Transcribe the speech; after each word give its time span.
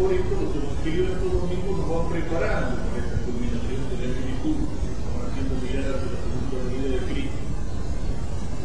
por 0.00 0.12
esto 0.16 0.32
los 0.32 0.56
evangelios 0.56 1.08
de 1.08 1.12
estos 1.12 1.28
domingos 1.28 1.76
nos 1.76 1.88
van 1.92 2.08
preparando 2.08 2.72
para 2.88 3.04
esta 3.04 3.18
culminación 3.20 3.80
de 3.84 3.96
la 4.00 4.08
nos 4.16 5.12
van 5.12 5.24
haciendo 5.28 5.52
mirar 5.60 5.84
hacia 5.92 6.08
la 6.08 6.20
segunda 6.24 6.56
venida 6.64 6.88
de 6.96 7.02
Cristo. 7.04 7.40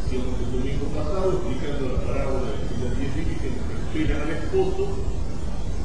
Decíamos 0.00 0.34
el 0.40 0.50
domingo 0.56 0.86
pasado, 0.96 1.26
explicando 1.36 1.82
la 1.92 2.00
parábola 2.08 2.48
de 2.56 2.76
las 2.80 2.92
diez 2.96 3.12
que 3.36 3.52
nos 3.52 3.68
esperan 3.68 4.20
al 4.24 4.32
esposo, 4.32 4.82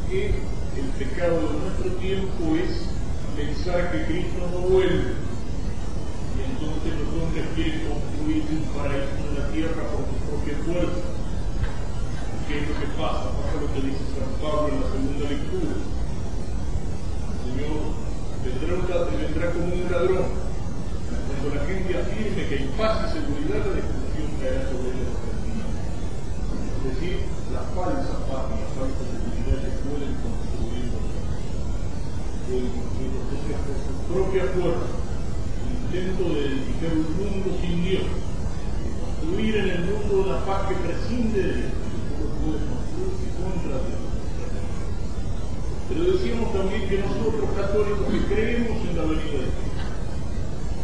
que 0.07 0.21
el 0.31 0.87
pecado 0.95 1.35
de 1.35 1.55
nuestro 1.67 1.89
tiempo 1.99 2.41
es 2.55 2.71
pensar 3.35 3.91
que 3.91 4.07
Cristo 4.07 4.39
no 4.55 4.71
vuelve 4.71 5.19
entonces 6.41 6.93
los 6.95 7.09
hombres 7.21 7.45
quieren 7.55 7.81
construir 7.85 8.43
un 8.49 8.63
paraíso 8.71 9.19
en 9.27 9.35
la 9.35 9.47
tierra 9.51 9.83
por 9.91 10.05
su 10.07 10.15
propia 10.25 10.55
fuerza. 10.63 11.20
¿Qué 12.51 12.59
es 12.59 12.67
lo 12.67 12.75
que 12.83 12.91
pasa? 12.99 13.31
Pasa 13.31 13.63
lo 13.63 13.71
que 13.71 13.79
dice 13.79 14.03
San 14.11 14.27
Pablo 14.43 14.75
en 14.75 14.83
la 14.83 14.87
segunda 14.91 15.23
lectura. 15.23 15.71
El 17.31 18.51
Señor 18.59 18.75
vendrá, 18.75 19.07
vendrá 19.07 19.45
como 19.55 19.71
un 19.71 19.87
ladrón. 19.87 20.27
Cuando 21.31 21.47
la 21.47 21.63
gente 21.63 21.95
afirme 21.95 22.43
que 22.51 22.55
hay 22.59 22.67
paz 22.75 23.07
y 23.07 23.23
seguridad, 23.23 23.55
la 23.55 23.71
destrucción 23.71 24.27
caerá 24.35 24.67
sobre 24.67 24.99
ellos 24.99 25.15
Es 25.15 26.83
decir, 26.91 27.23
la 27.55 27.63
falsa 27.71 28.19
paz 28.27 28.43
y 28.51 28.55
la 28.59 28.69
falsa 28.75 28.99
seguridad 28.99 29.57
que 29.63 29.71
pueden 29.87 30.11
construir 30.19 30.91
pueden 32.51 32.67
construir 32.67 33.11
hombres 33.15 33.63
por 33.63 33.79
su 33.79 33.95
propia 34.11 34.43
fuerza 34.59 34.91
intento 35.71 36.23
de 36.35 36.51
edificar 36.51 36.99
un 36.99 37.15
mundo 37.15 37.47
sin 37.63 37.79
Dios, 37.79 38.07
construir 38.99 39.55
en 39.55 39.69
el 39.71 39.81
mundo 39.87 40.27
una 40.27 40.43
paz 40.43 40.67
que 40.67 40.75
prescinde 40.75 41.39
de 41.39 41.53
Dios, 41.55 41.90
contra 42.41 43.77
Dios. 43.85 44.01
Pero 45.89 46.01
decíamos 46.11 46.53
también 46.53 46.89
que 46.89 46.97
nosotros 46.97 47.49
católicos 47.55 48.07
que 48.09 48.33
creemos 48.33 48.77
en 48.81 48.97
la 48.97 49.03
venida 49.03 49.45
de 49.45 49.51
Cristo, 49.53 49.85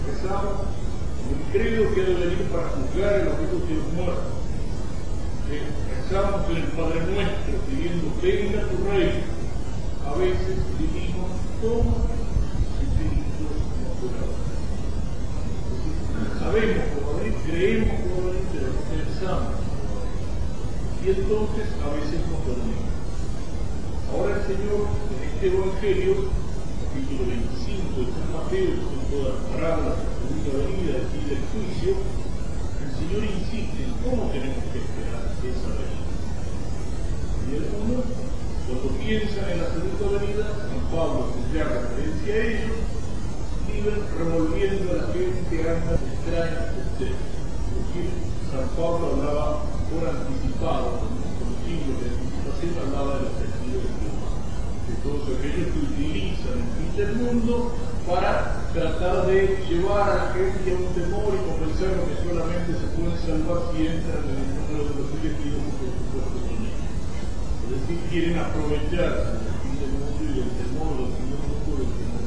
rezamos 0.05 0.69
el 1.27 1.41
credo 1.51 1.93
que 1.93 2.01
ha 2.01 2.05
de 2.05 2.13
venir 2.13 2.41
para 2.51 2.69
juzgar 2.69 3.13
a 3.13 3.25
los 3.25 3.39
vivos 3.39 3.63
y 3.69 3.73
los 3.73 3.93
muertos. 3.93 4.37
Rezamos 5.47 6.49
en 6.49 6.57
el 6.57 6.69
Padre 6.77 6.99
Nuestro 7.07 7.53
pidiendo 7.67 8.07
venga 8.21 8.67
tu 8.69 8.77
reino. 8.85 9.25
A 10.05 10.13
veces 10.17 10.55
decimos, 10.77 11.31
toma 11.61 11.95
Espíritu 12.79 13.43
natural 13.83 14.37
sabemos 16.39 16.83
como 16.95 17.19
venir, 17.19 17.35
creemos 17.45 17.99
como 18.01 18.31
pero 18.53 18.67
no 18.67 18.81
pensamos. 18.87 19.66
Y 21.07 21.11
entonces 21.11 21.71
a 21.79 21.87
veces 21.95 22.19
nos 22.27 22.43
dormimos. 22.43 22.91
Ahora 24.11 24.35
el 24.35 24.43
Señor, 24.43 24.91
en 24.91 25.23
este 25.23 25.55
Evangelio, 25.55 26.27
capítulo 26.83 27.31
25 27.31 27.95
de 27.95 28.11
San 28.11 28.27
Mateo, 28.35 28.75
con 28.75 28.99
todas 29.07 29.39
las 29.39 29.55
de 29.55 29.87
la 29.87 29.95
segunda 30.03 30.51
venida 30.67 30.99
y 31.07 31.21
del 31.31 31.43
juicio, 31.47 31.95
el 31.95 32.91
Señor 32.91 33.23
insiste 33.23 33.87
en 33.87 33.95
cómo 34.03 34.27
tenemos 34.35 34.59
que 34.67 34.83
esperar 34.83 35.31
esa 35.47 35.71
venida. 35.79 36.11
Y 37.47 37.49
algunos, 37.55 38.03
cuando 38.67 38.87
piensan 38.99 39.47
en 39.47 39.63
la 39.63 39.69
segunda 39.79 40.11
venida, 40.11 40.43
San 40.59 40.83
Pablo 40.91 41.31
hace 41.31 41.55
referencia 41.55 42.35
a 42.35 42.43
ellos, 42.51 42.83
viven 43.63 43.99
revolviendo 44.11 44.91
a 44.91 44.95
la 44.99 45.07
gente 45.15 45.55
anda 45.55 45.95
extraña 46.03 46.67
de 46.99 47.15
decir, 47.15 48.11
San 48.51 48.67
Pablo 48.75 49.15
hablaba 49.15 49.76
por 49.87 50.03
anticipado, 50.03 51.07
con 51.39 51.49
siglos 51.63 51.95
de 52.03 52.07
anticipación, 52.11 52.71
hablaba 52.75 53.17
de 53.17 53.23
los 53.23 53.35
testigos 53.39 53.83
de 53.87 53.93
Dios, 54.03 54.19
de 54.87 54.93
todos 55.03 55.23
aquellos 55.31 55.67
que 55.71 55.79
utilizan 55.79 56.59
el 56.59 56.71
fin 56.75 56.91
del 56.95 57.11
mundo 57.15 57.71
para 58.07 58.67
tratar 58.73 59.27
de 59.27 59.63
llevar 59.67 60.09
a 60.09 60.15
la 60.15 60.27
gente 60.33 60.71
a 60.71 60.79
un 60.79 60.91
temor 60.95 61.31
y 61.35 61.43
convencerlos 61.43 62.03
que 62.07 62.23
solamente 62.23 62.71
se 62.71 62.87
pueden 62.95 63.17
salvar 63.19 63.59
si 63.71 63.87
entran 63.87 64.23
en 64.27 64.37
el 64.43 64.49
número 64.55 64.83
de 64.87 64.93
los 64.95 65.07
elegidos 65.19 65.63
por 65.75 65.91
supuesto. 65.91 66.47
Es 67.67 67.71
decir, 67.75 67.99
quieren 68.09 68.39
aprovechar 68.39 69.39
el 69.43 69.55
fin 69.59 69.75
del 69.75 69.91
mundo 69.91 70.23
y 70.23 70.39
el 70.39 70.51
temor 70.55 70.91
del 70.99 71.11
fin 71.15 71.27
del 71.31 71.43
mundo 71.47 71.71
del 71.79 71.91
temor. 71.99 72.23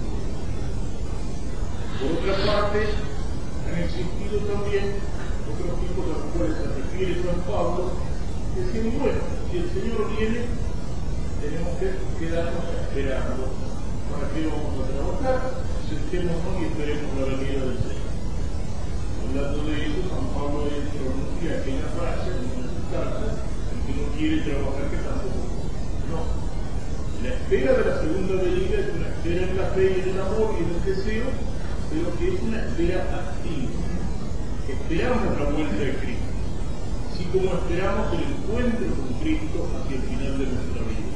Por 1.97 2.10
otra 2.20 2.37
parte, 2.44 2.81
han 3.69 3.76
existido 3.84 4.37
también 4.49 5.00
otros 5.50 5.81
tipos 5.83 6.05
a 6.06 6.19
los 6.21 6.27
cuales 6.34 6.55
se 6.59 6.66
refiere 6.71 7.22
San 7.27 7.41
Pablo, 7.49 7.91
decían, 8.55 8.93
bueno, 8.99 9.21
si 9.50 9.55
el 9.59 9.69
Señor 9.71 10.00
viene, 10.15 10.47
tenemos 11.43 11.72
que 11.81 11.88
quedarnos 12.19 12.65
esperando. 12.71 13.43
¿Para 14.11 14.27
qué 14.34 14.47
vamos 14.47 14.75
a 14.75 14.91
trabajar? 14.91 15.38
Sentémonos 15.87 16.55
y 16.59 16.65
esperemos 16.66 17.11
la 17.15 17.25
venida 17.31 17.62
del 17.62 17.78
Señor. 17.78 18.11
Hablando 19.22 19.59
de 19.65 19.75
eso, 19.87 20.00
San 20.11 20.27
Pablo 20.34 20.66
pronuncia 20.66 21.50
aquella 21.62 21.88
frase 21.94 22.28
en 22.34 22.47
una 22.50 22.71
el 22.71 23.81
que 23.87 23.93
no 23.94 24.06
quiere 24.19 24.37
trabajar, 24.43 24.84
que 24.91 24.99
tampoco. 24.99 25.50
No. 26.11 26.21
La 27.22 27.31
espera 27.34 27.71
de 27.75 27.84
la 27.84 27.97
segunda 28.00 28.34
venida 28.43 28.77
es 28.82 28.91
una 28.91 29.09
espera 29.15 29.43
en 29.47 29.56
la 29.56 29.67
fe 29.75 29.84
y 29.87 30.00
en 30.00 30.09
el 30.11 30.21
amor 30.21 30.55
y 30.59 30.62
en 30.62 30.71
el 30.75 30.82
deseo 30.84 31.31
pero 31.91 32.17
que 32.19 32.34
es 32.34 32.41
una 32.43 32.59
espera 32.62 33.03
activa. 33.03 33.89
Esperamos 34.70 35.38
la 35.38 35.50
vuelta 35.50 35.82
de 35.82 35.94
Cristo, 35.98 36.31
así 37.10 37.25
como 37.32 37.54
esperamos 37.58 38.06
el 38.14 38.22
encuentro 38.22 38.86
con 38.94 39.10
Cristo 39.19 39.58
hacia 39.66 39.97
el 39.97 40.03
final 40.03 40.38
de 40.38 40.47
nuestra 40.47 40.82
vida. 40.86 41.10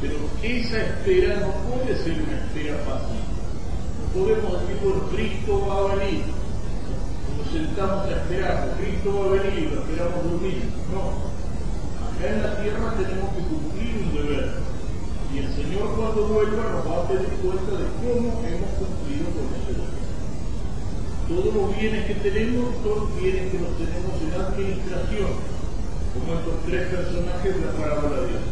Pero 0.00 0.16
esa 0.42 0.76
espera 0.84 1.40
no 1.40 1.50
puede 1.64 1.96
ser 2.04 2.20
una 2.20 2.36
espera 2.36 2.76
fácil. 2.84 3.16
No 3.96 4.04
podemos 4.12 4.60
decir, 4.60 4.76
bueno, 4.84 5.08
Cristo 5.08 5.52
va 5.64 5.76
a 5.76 5.96
venir. 5.96 6.24
Nos 7.36 7.48
sentamos 7.48 8.04
a 8.04 8.10
esperar, 8.12 8.76
Cristo 8.76 9.08
va 9.08 9.24
a 9.24 9.40
venir, 9.40 9.72
lo 9.72 9.80
esperamos 9.80 10.20
dormir. 10.24 10.60
No. 10.92 11.32
Acá 12.04 12.28
en 12.28 12.42
la 12.44 12.52
tierra 12.60 12.92
tenemos 13.00 13.28
que 13.32 13.42
cumplir 13.48 13.92
un 14.04 14.10
deber. 14.12 14.52
Y 15.32 15.38
el 15.38 15.48
Señor 15.56 15.96
cuando 15.96 16.28
vuelva 16.28 16.64
nos 16.76 16.84
va 16.84 17.04
a 17.04 17.08
pedir 17.08 17.32
cuenta 17.40 17.72
de 17.72 17.88
cómo 18.04 18.44
hemos 18.44 18.72
cumplido 18.76 19.26
con 19.32 19.48
ese 19.56 19.72
deber. 19.72 19.95
Todos 21.28 21.52
los 21.52 21.76
bienes 21.76 22.06
que 22.06 22.14
tenemos 22.14 22.70
son 22.84 23.10
bienes 23.20 23.50
que 23.50 23.58
los 23.58 23.74
tenemos 23.74 24.14
en 24.22 24.30
administración, 24.40 25.30
como 26.14 26.38
estos 26.38 26.54
tres 26.66 26.86
personajes 26.86 27.54
de 27.56 27.66
la 27.66 27.72
parábola 27.72 28.20
de 28.20 28.26
Dios. 28.28 28.42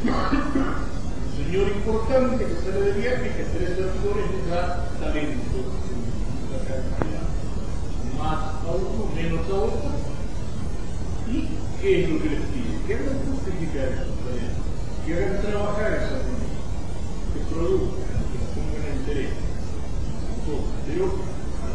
Un 0.00 1.44
señor 1.44 1.68
importante 1.68 2.46
que 2.46 2.56
sale 2.64 2.80
de 2.80 3.00
viaje 3.00 3.26
y 3.28 3.36
que 3.36 3.44
tres 3.52 3.76
servidores 3.76 4.32
les 4.32 4.48
da 4.48 4.88
talento, 4.98 5.60
más 8.16 8.40
a 8.64 8.70
uno, 8.72 9.12
menos 9.14 9.44
a 9.44 9.54
otro. 9.54 9.92
¿Y 11.28 11.48
qué 11.82 12.02
es 12.02 12.08
lo 12.08 12.16
que 12.22 12.28
les 12.30 12.40
pide? 12.48 12.80
Que 12.86 12.94
hagan 12.94 13.20
justificar 13.28 13.88
eso, 13.92 14.08
que 15.04 15.14
hagan 15.14 15.42
trabajar 15.42 15.92
esa 16.00 16.16
moneda, 16.24 16.64
que 17.34 17.40
produzcan, 17.52 18.24
que 18.32 18.38
pongan 18.56 18.88
interés. 19.00 19.36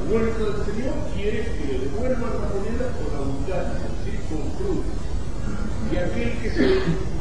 Del 0.05 0.65
Señor 0.69 0.93
quiere 1.15 1.49
que 1.57 1.65
le 1.65 1.79
devuelvan 1.79 2.29
la 2.29 2.49
moneda 2.53 2.93
con 2.93 3.09
abundancia, 3.09 3.89
¿sí? 4.05 4.13
con 4.29 4.45
fruto. 4.53 4.93
Y 5.91 5.97
aquel 5.97 6.31
que, 6.41 6.49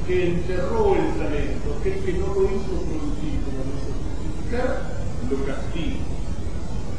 que 0.06 0.28
enterró 0.28 0.94
el 0.94 1.08
talento, 1.16 1.80
aquel 1.80 2.04
que 2.04 2.12
no 2.12 2.26
lo 2.28 2.44
hizo 2.44 2.84
producir 2.84 3.40
como 3.40 3.64
lo 3.64 3.72
hizo 3.72 3.88
fructificar, 3.88 5.00
lo 5.30 5.36
castiga. 5.48 6.04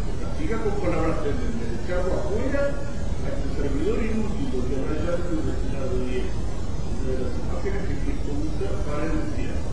Lo 0.10 0.14
castiga 0.26 0.56
con 0.66 0.74
palabras 0.82 1.18
de 1.22 1.30
echarlo 1.78 2.14
afuera 2.18 2.62
a 2.66 3.28
este 3.30 3.48
servidor 3.54 3.98
inútil, 4.02 4.48
porque 4.58 4.74
habrá 4.82 4.96
ya 5.06 5.14
destinado 5.22 5.94
de 6.02 6.26
una 6.26 7.12
de 7.14 7.18
las 7.22 7.34
imágenes 7.46 7.82
que 7.86 7.96
Cristo 8.02 8.30
usa 8.34 8.70
para 8.90 9.06
el 9.06 9.14
infierno. 9.22 9.70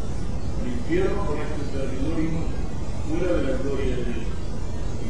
El 0.61 0.69
infierno 0.77 1.25
con 1.25 1.41
este 1.41 1.63
servidor 1.73 2.21
inútil, 2.21 2.61
fuera 3.09 3.33
de 3.33 3.43
la 3.49 3.57
gloria 3.65 3.97
de 3.97 4.05
Dios. 4.13 4.22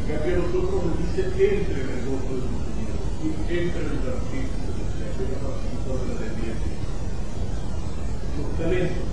A 0.02 0.14
nosotros 0.14 0.82
nos 0.82 0.98
dice 0.98 1.22
entre 1.22 1.78
en 1.78 1.88
el 1.88 2.02
gozo 2.10 2.34
de 2.34 2.42
su 2.42 2.58
Señor, 2.74 2.98
entre 3.22 3.80
en 3.80 3.86
el 3.86 4.02
bautismo 4.02 4.66
de 4.66 5.30
la 5.30 5.46
de 5.94 6.06
la 6.10 6.18
alegría. 6.18 6.58
Los 8.34 8.50
talentos. 8.58 9.06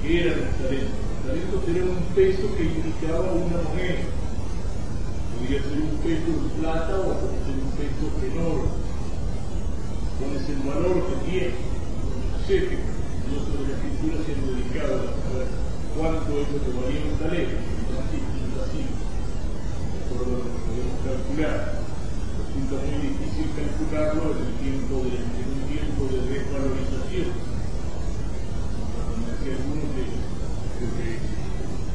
¿Qué 0.00 0.22
eran 0.22 0.38
los 0.38 0.54
talentos? 0.54 1.02
Los 1.02 1.20
talentos 1.26 1.60
eran 1.66 1.88
un 1.98 2.06
peso 2.14 2.46
que 2.54 2.62
indicaba 2.62 3.32
una 3.32 3.58
moneda. 3.58 4.06
Podría 5.34 5.66
ser 5.66 5.82
un 5.82 5.98
peso 5.98 6.30
de 6.30 6.50
plata 6.62 6.94
o 6.94 7.18
ser 7.18 7.58
un 7.58 7.72
peso 7.74 8.04
en 8.22 8.38
oro. 8.38 8.70
¿Cuál 10.14 10.32
es 10.38 10.46
el 10.48 10.62
valor 10.62 10.96
que 11.10 11.16
tiene? 11.26 11.58
No 11.58 12.38
sé 12.46 12.54
que 12.70 12.78
nosotros 13.34 13.66
de 13.66 13.66
la 13.66 13.76
escritura 13.82 14.14
se 14.22 14.30
han 14.30 14.46
dedicado 14.46 14.94
a 14.94 15.18
saber 15.26 15.50
cuánto 15.98 16.30
es 16.38 16.46
lo 16.54 16.58
que 16.62 16.70
valía 16.70 17.02
un 17.02 17.18
talento. 17.18 17.58
Así. 18.62 19.17
De 20.18 20.24
lo 20.26 20.50
podemos 20.50 20.98
calcular. 21.06 21.78
Resulta 21.78 22.74
muy 22.74 23.06
difícil 23.06 23.54
calcularlo 23.54 24.34
en 24.34 24.50
el 24.50 24.54
tiempo 24.58 25.06
de, 25.06 25.14
un 25.14 25.62
tiempo 25.70 26.10
de 26.10 26.18
desvalorización. 26.26 27.38
Como 28.98 29.22
decía 29.30 29.54
algunos 29.62 29.94
de, 29.94 30.04
que 30.10 31.22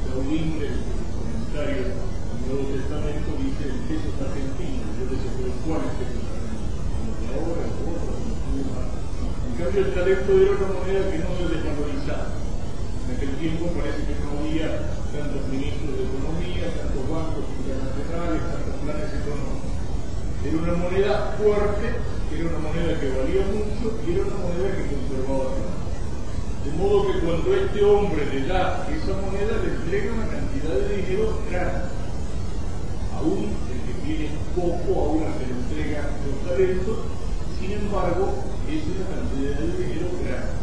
Gaudín, 0.08 0.56
el 0.56 0.88
comentario 0.88 1.84
del 1.84 2.40
Nuevo 2.48 2.64
Testamento, 2.72 3.28
dice 3.44 3.64
el 3.76 3.92
peso 3.92 4.08
es 4.08 4.20
argentino. 4.24 4.88
Yo 4.88 5.04
decía, 5.04 5.32
pero 5.36 5.52
¿cuál 5.68 5.84
es 5.84 6.00
el 6.00 6.16
peso 6.16 6.24
de 6.24 7.28
ahora, 7.28 7.60
el 7.60 7.76
otro, 7.76 8.24
En 8.24 9.56
cambio, 9.60 9.80
el 9.84 9.92
talento 9.92 10.32
era 10.32 10.64
una 10.64 10.70
moneda 10.80 11.12
que 11.12 11.20
no 11.28 11.32
se 11.36 11.60
desvalorizaba. 11.60 12.40
En 12.40 13.08
aquel 13.20 13.36
tiempo 13.36 13.68
parece 13.76 14.08
que 14.08 14.16
no 14.24 14.32
había 14.48 15.03
tantos 15.14 15.46
ministros 15.48 15.94
de 15.94 16.04
economía, 16.10 16.74
tantos 16.74 17.06
bancos 17.06 17.46
internacionales, 17.62 18.42
tantos 18.50 18.76
planes 18.82 19.10
económicos. 19.14 19.72
Era 20.42 20.58
una 20.58 20.76
moneda 20.82 21.14
fuerte, 21.38 21.86
era 22.34 22.50
una 22.50 22.62
moneda 22.66 22.98
que 22.98 23.14
valía 23.14 23.46
mucho 23.46 23.94
y 24.02 24.08
era 24.10 24.26
una 24.26 24.40
moneda 24.42 24.70
que 24.74 24.90
conservaba 24.90 25.54
tiempo. 25.54 25.84
De 26.66 26.72
modo 26.82 26.98
que 27.06 27.20
cuando 27.22 27.48
este 27.54 27.80
hombre 27.86 28.26
le 28.26 28.48
da 28.50 28.88
esa 28.90 29.14
moneda, 29.22 29.54
le 29.62 29.70
entrega 29.78 30.14
una 30.18 30.28
cantidad 30.34 30.74
de 30.82 30.98
dinero 30.98 31.38
grande. 31.46 31.94
Aún 33.14 33.54
el 33.70 33.80
que 33.86 33.94
tiene 34.02 34.34
poco, 34.58 34.90
aún 34.98 35.24
al 35.30 35.38
que 35.38 35.46
le 35.46 35.54
entrega 35.62 36.10
los 36.26 36.42
talentos, 36.50 36.98
sin 37.62 37.72
embargo, 37.72 38.34
es 38.66 38.82
una 38.90 39.06
cantidad 39.14 39.62
de 39.62 39.78
dinero 39.78 40.10
grande. 40.26 40.63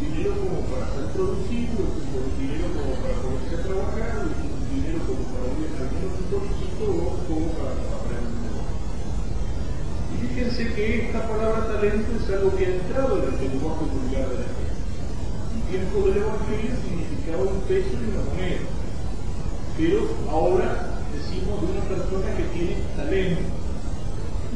Dinero 0.00 0.32
como 0.40 0.60
para 0.70 0.86
ser 0.94 1.06
producido, 1.12 1.84
un 1.84 2.32
dinero 2.38 2.66
como 2.74 2.92
para 3.02 3.14
poderse 3.22 3.56
trabajar, 3.62 4.26
un 4.26 4.62
dinero 4.74 4.98
como 5.06 5.22
para 5.30 5.44
un 5.44 6.30
bolsito 6.30 6.84
o 6.84 7.18
como 7.26 7.46
para 7.54 7.72
aprender. 7.72 8.34
Y 10.10 10.26
fíjense 10.26 10.74
que 10.74 11.06
esta 11.06 11.28
palabra 11.28 11.66
talento 11.66 12.10
es 12.16 12.26
algo 12.34 12.56
que 12.56 12.66
ha 12.66 12.76
entrado 12.76 13.22
en 13.22 13.34
el 13.34 13.40
lenguaje 13.40 13.84
vulgar 13.84 14.28
de 14.30 14.38
la 14.42 14.48
gente. 14.54 14.74
En 15.54 15.62
tiempo 15.70 15.96
del 16.08 16.16
Evangelio 16.18 16.72
significaba 16.82 17.42
un 17.42 17.60
peso 17.68 17.90
y 17.94 18.04
una 18.10 18.22
moneda. 18.24 18.62
Pero 19.76 20.00
ahora 20.30 21.02
decimos 21.10 21.60
de 21.60 21.66
una 21.74 21.84
persona 21.86 22.28
que 22.36 22.44
tiene 22.54 22.74
talento. 22.96 23.42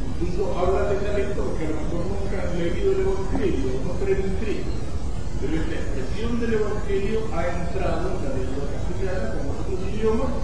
Incluso 0.08 0.58
habla 0.58 0.90
de 0.90 0.96
talento 0.98 1.42
porque 1.42 1.66
a 1.66 1.70
lo 1.70 1.80
mejor 1.82 2.02
nunca 2.06 2.36
han 2.42 2.58
leído 2.58 2.92
el 2.92 3.00
Evangelio, 3.06 3.70
no 3.86 3.92
creen 4.02 4.22
en 4.22 4.36
Cristo. 4.42 4.87
Pero 5.40 5.54
esta 5.54 5.74
expresión 5.74 6.40
del 6.40 6.54
Evangelio 6.54 7.22
ha 7.30 7.46
entrado 7.46 8.10
en 8.10 8.24
la 8.26 8.34
lengua 8.34 8.66
castellana 8.74 9.38
como 9.38 9.54
otros 9.54 9.78
idiomas, 9.94 10.34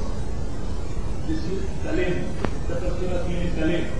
es 1.27 1.35
decir, 1.35 1.67
talento. 1.83 2.31
Esta 2.63 2.79
persona 2.79 3.27
tiene 3.27 3.51
talento. 3.59 3.95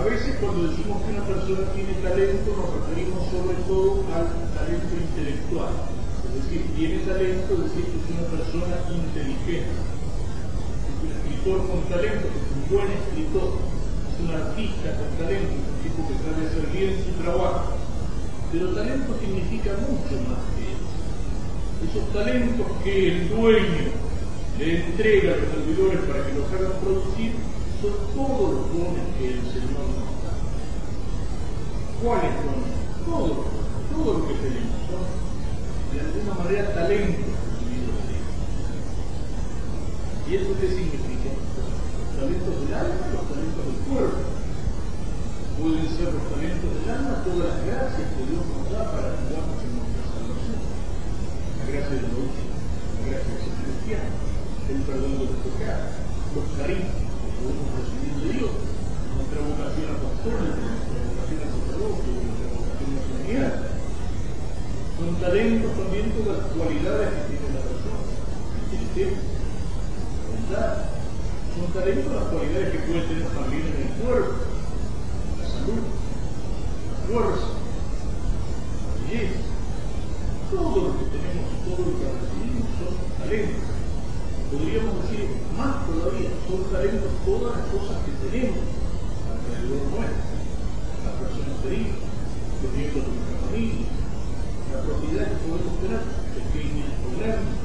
A 0.00 0.04
veces 0.08 0.40
cuando 0.40 0.72
decimos 0.72 1.04
que 1.04 1.12
una 1.12 1.24
persona 1.28 1.68
tiene 1.76 1.92
talento 2.00 2.48
nos 2.48 2.72
referimos 2.80 3.28
sobre 3.28 3.60
todo 3.68 4.00
al 4.16 4.24
talento 4.56 4.92
intelectual. 4.96 5.68
Es 5.68 6.32
decir, 6.48 6.64
tiene 6.80 7.04
talento, 7.04 7.50
es 7.52 7.62
decir, 7.68 7.84
que 7.84 7.98
es 8.00 8.08
una 8.16 8.26
persona 8.40 8.74
inteligente. 8.88 9.76
Es 9.76 10.96
un 10.96 11.12
escritor 11.12 11.58
con 11.68 11.80
talento, 11.92 12.24
es 12.24 12.48
un 12.56 12.64
buen 12.72 12.88
escritor, 12.88 13.52
es 13.52 14.16
un 14.16 14.30
artista 14.32 14.96
con 14.96 15.08
talento, 15.20 15.52
es 15.60 15.66
un 15.68 15.78
tipo 15.84 16.00
que 16.08 16.16
sabe 16.24 16.40
hacer 16.48 16.64
bien 16.72 16.96
su 17.04 17.12
trabajo. 17.20 17.79
Pero 18.52 18.74
talento 18.74 19.16
significa 19.20 19.70
mucho 19.78 20.14
más 20.28 20.42
que 20.54 20.74
eso. 20.74 20.90
Esos 21.86 22.12
talentos 22.12 22.66
que 22.82 23.08
el 23.08 23.28
dueño 23.28 23.86
le 24.58 24.86
entrega 24.86 25.34
a 25.34 25.36
los 25.36 25.48
servidores 25.50 26.00
para 26.00 26.26
que 26.26 26.34
los 26.34 26.46
hagan 26.52 26.80
producir 26.82 27.32
son 27.80 27.94
todos 28.14 28.52
los 28.52 28.64
dones 28.72 29.06
que 29.18 29.26
el 29.28 29.40
Señor 29.40 29.86
nos 29.96 30.12
da. 30.22 30.34
¿Cuáles 32.02 32.34
dones? 32.44 32.74
Todos 33.06 33.60
todo 33.90 34.18
lo 34.18 34.28
que 34.28 34.34
tenemos 34.34 34.80
son 34.86 35.04
de 35.92 36.00
alguna 36.00 36.34
manera 36.44 36.74
talentos 36.74 37.26
recibidos 37.26 37.98
de. 38.06 38.16
¿Y 40.30 40.36
eso 40.36 40.50
qué 40.60 40.68
significa? 40.68 41.30
Los 41.34 42.16
talentos 42.16 42.54
del 42.64 42.74
alma 42.74 43.02
y 43.04 43.12
los 43.12 43.26
talentos 43.28 43.62
del 43.66 43.78
cuerpo. 43.90 44.19
Pueden 45.60 45.92
ser 45.92 46.08
los 46.08 46.24
talentos 46.32 46.72
del 46.72 46.88
alma 46.88 47.20
todas 47.20 47.52
las 47.52 47.60
gracias 47.68 48.08
que 48.16 48.24
Dios 48.32 48.40
nos 48.48 48.64
da 48.72 48.80
para 48.96 49.12
ayudarnos 49.12 49.60
en 49.60 49.72
nuestra 49.76 50.04
salvación. 50.08 50.56
La 50.56 51.64
gracia 51.68 51.96
de 51.96 52.00
la 52.00 52.16
la 52.16 53.02
gracia 53.04 53.28
de 53.28 53.40
ser 53.44 53.54
cristiano, 53.60 54.10
el 54.72 54.80
perdón 54.88 55.12
de 55.20 55.24
los 55.28 55.40
pecados, 55.44 56.00
los 56.32 56.46
carismas 56.56 57.10
podemos 57.40 57.68
recibir 57.76 58.14
de 58.20 58.28
Dios, 58.40 58.56
nuestra 58.56 59.40
vocación 59.40 59.88
apostólica, 60.00 60.64
nuestra 60.64 61.00
vocación 61.12 61.40
a 61.40 61.48
sacerdocio, 61.52 62.08
nuestra 62.08 62.48
vocación 62.56 62.90
matrimonial. 62.96 63.52
Son 64.96 65.10
talentos 65.20 65.72
también 65.76 66.06
todas 66.16 66.36
las 66.40 66.48
cualidades 66.56 67.08
que 67.08 67.36
tiene 67.36 67.48
la 67.52 67.62
persona, 67.68 68.00
bondad. 70.24 70.72
Son 71.52 71.68
talentos 71.72 72.12
las 72.12 72.28
cualidades 72.32 72.68
que 72.72 72.80
puede 72.88 73.02
tener 73.08 73.28
también 73.28 73.64
en 73.68 73.76
el 73.80 73.92
cuerpo, 74.00 74.29
podríamos 84.50 85.06
decir 85.06 85.30
más 85.54 85.86
todavía, 85.86 86.34
son 86.42 86.66
talentos 86.74 87.14
todas 87.22 87.54
las 87.54 87.66
cosas 87.70 88.02
que 88.02 88.12
tenemos 88.26 88.58
alrededor 89.30 89.82
nuestro, 89.94 90.26
las 91.06 91.14
personas 91.22 91.56
queridas, 91.62 92.02
los 92.58 92.72
miembros 92.74 93.02
de 93.06 93.12
nuestra 93.14 93.38
familia, 93.46 93.86
la 94.74 94.78
propiedad 94.82 95.24
que 95.30 95.38
podemos 95.46 95.74
tener, 95.78 96.02
pequeñas 96.34 96.90
o 96.98 97.08
grandes, 97.14 97.56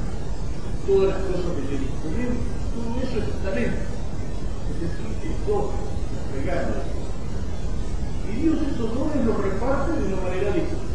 todas 0.86 1.06
las 1.10 1.20
cosas 1.26 1.50
que 1.58 1.74
disponemos, 1.74 2.40
todo 2.70 2.90
eso 3.02 3.16
es 3.18 3.34
talento, 3.42 3.82
es 3.82 4.78
decir, 4.78 5.10
es 5.26 5.38
es 5.42 6.26
regalo. 6.38 6.74
Y 8.26 8.32
Dios 8.42 8.58
esos 8.62 8.94
dones 8.94 9.26
los 9.26 9.38
reparte 9.42 9.90
de 9.90 10.06
una 10.06 10.22
manera 10.22 10.54
distinta. 10.54 10.86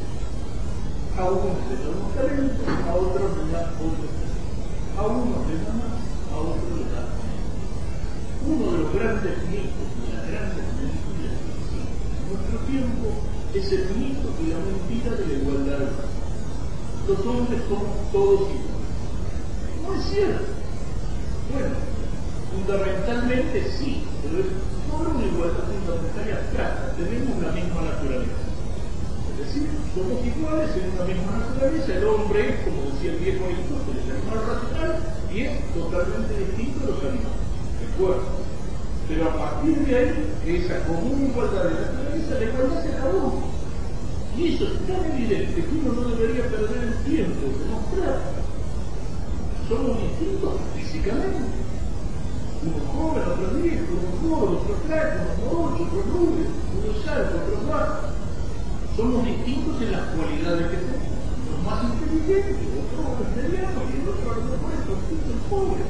A 1.19 1.25
unos 1.25 1.59
les 1.67 1.79
da 1.83 1.89
unos 1.91 2.15
talentos, 2.15 2.67
a 2.87 2.95
otros 2.95 3.37
les 3.37 3.51
da 3.51 3.71
otros 3.75 4.20
a 4.97 5.07
uno 5.07 5.45
le 5.47 5.55
da 5.63 5.73
más, 5.73 6.01
a 6.31 6.37
otro 6.37 6.67
le 6.75 6.85
da 6.91 7.01
menos. 7.15 7.51
Uno 8.47 8.71
de 8.71 8.77
los 8.83 8.93
grandes 8.93 9.37
mitos 9.49 9.87
y 10.01 10.13
las 10.13 10.27
grandes 10.27 10.65
mentiras 10.77 11.37
en 11.71 12.27
nuestro 12.27 12.57
tiempo 12.67 13.07
es 13.53 13.71
el 13.71 13.95
mito 13.95 14.29
y 14.41 14.47
la 14.47 14.59
mentira 14.59 15.15
de 15.15 15.27
la 15.27 15.33
igualdad 15.33 15.91
Los 17.07 17.19
hombres 17.25 17.61
somos 17.67 18.11
todos 18.11 18.41
iguales. 18.51 18.91
No 19.83 19.93
es 19.95 20.03
cierto. 20.05 20.45
Bueno, 21.51 21.75
fundamentalmente 22.51 23.71
sí, 23.77 24.03
pero 24.21 24.39
es 24.39 24.47
solo 24.89 25.09
una 25.17 25.25
igualdad 25.25 25.63
fundamental 25.67 26.27
y 26.27 26.31
abstracta. 26.31 26.95
Tenemos 26.95 27.41
la 27.41 27.51
misma 27.51 27.81
naturaleza. 27.81 28.50
Es 29.41 29.47
decir, 29.47 29.69
somos 29.95 30.21
iguales 30.21 30.69
en 30.77 30.93
una 30.93 31.05
misma 31.05 31.31
naturaleza. 31.41 31.97
El 31.97 32.05
hombre 32.05 32.49
es, 32.49 32.55
como 32.61 32.93
decía 32.93 33.11
el 33.11 33.17
viejo 33.17 33.45
Aristóteles, 33.45 34.05
el 34.05 34.13
animal 34.21 34.39
racional 34.45 34.93
y 35.33 35.41
es 35.41 35.73
totalmente 35.73 36.33
distinto 36.37 36.77
a 36.85 36.89
los 36.93 36.99
animales. 37.01 37.41
Recuerda. 37.81 38.29
Pero 39.09 39.21
a 39.25 39.33
partir 39.33 39.77
de 39.81 39.97
ahí, 39.97 40.13
esa 40.45 40.85
común 40.85 41.25
igualdad 41.25 41.63
de 41.65 41.73
naturaleza, 41.73 42.37
la 42.37 42.45
igualdad 42.45 42.83
se 42.85 42.93
acabó. 42.93 43.41
Y 44.37 44.55
eso 44.55 44.63
es 44.63 44.77
tan 44.85 45.01
evidente 45.09 45.57
que 45.57 45.73
uno 45.73 45.89
no 45.89 46.09
debería 46.15 46.45
perder 46.45 46.81
el 46.85 46.95
tiempo 47.09 47.41
de 47.41 47.65
mostrar. 47.65 48.21
Somos 49.67 49.97
distintos 50.05 50.53
físicamente. 50.77 51.49
Uno 52.61 52.77
joven, 52.93 53.23
otro 53.25 53.57
viejo, 53.57 53.89
uno 53.89 54.37
gordo, 54.37 54.61
otro 54.61 54.75
flaco, 54.85 55.17
uno 55.17 55.49
morocho, 55.49 55.83
otro 55.83 56.01
rubio, 56.13 56.45
uno 56.45 57.11
alto, 57.11 57.35
otro 57.41 57.67
bajo 57.67 58.10
somos 58.95 59.25
distintos 59.25 59.81
en 59.81 59.91
las 59.91 60.03
cualidades 60.11 60.67
que 60.67 60.77
tenemos. 60.77 61.15
Los 61.47 61.59
más 61.63 61.79
inteligentes, 61.87 62.57
el 62.59 62.75
otro 62.75 63.23
es 63.23 63.29
mediano 63.39 63.79
y 63.87 63.93
el 63.95 64.09
otro 64.09 64.25
a 64.27 64.35
lo 64.35 64.43
mejor 64.51 64.71
es 64.75 64.83
poquito 64.83 65.31
pobre. 65.49 65.83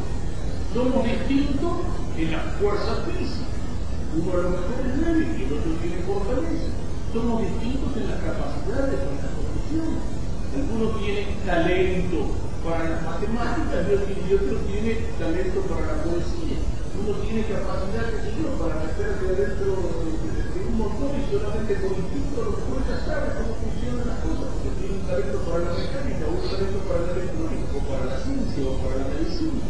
Somos 0.74 1.01
distintos 1.03 1.74
en 2.17 2.31
la 2.31 2.41
fuerza 2.62 2.93
física. 3.10 3.50
Uno 4.13 4.31
a 4.31 4.38
lo 4.38 4.50
mejor 4.53 4.77
es 4.86 4.93
débil 5.01 5.29
y 5.34 5.43
el 5.43 5.53
otro 5.58 5.72
tiene 5.81 5.98
fortaleza. 6.05 6.70
Somos 7.12 7.41
distintos 7.41 7.89
en 7.98 8.05
las 8.05 8.20
capacidades, 8.22 9.00
en 9.01 9.17
las 9.17 9.34
condiciones. 9.34 10.01
Alguno 10.53 10.86
tiene 11.01 11.22
talento 11.46 12.20
para 12.62 12.86
las 12.86 13.01
matemáticas 13.01 13.81
y 13.81 14.34
otro 14.34 14.58
tiene 14.70 14.91
talento 15.17 15.60
para 15.65 15.89
la 15.89 16.03
poesía. 16.05 16.61
Uno 16.91 17.12
tiene 17.24 17.48
capacidad, 17.48 18.12
sé 18.19 18.29
yo, 18.36 18.51
para 18.60 18.83
meterse 18.83 19.24
adentro 19.24 19.71
de, 20.03 20.60
un 20.62 20.77
motor 20.77 21.12
y 21.15 21.24
solamente 21.31 21.71
con 21.79 21.91
instinto 21.95 22.38
lo 22.43 22.51
que 22.55 22.63
puede 22.67 22.91
sabe 23.07 23.27
cómo 23.39 23.51
funcionan 23.63 24.07
las 24.12 24.19
cosas, 24.21 24.48
porque 24.51 24.71
tiene 24.75 25.00
un 25.00 25.05
talento 25.07 25.38
para 25.48 25.60
la 25.65 25.74
mecánica, 25.79 26.24
un 26.27 26.43
talento 26.43 26.79
para 26.86 27.00
electrónica, 27.15 27.71
o 27.71 27.81
para 27.88 28.03
la 28.12 28.17
ciencia, 28.21 28.62
o 28.67 28.74
para 28.83 28.95
la 29.01 29.07
medicina. 29.07 29.63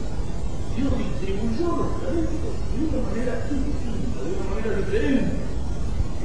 Dios 0.76 0.92
distribuyó 0.98 1.68
los 1.78 1.92
talentos 2.02 2.54
de 2.58 2.80
una 2.90 3.00
manera 3.06 3.34
distinta, 3.46 4.18
de 4.18 4.30
una 4.34 4.46
manera 4.50 4.72
diferente. 4.82 5.36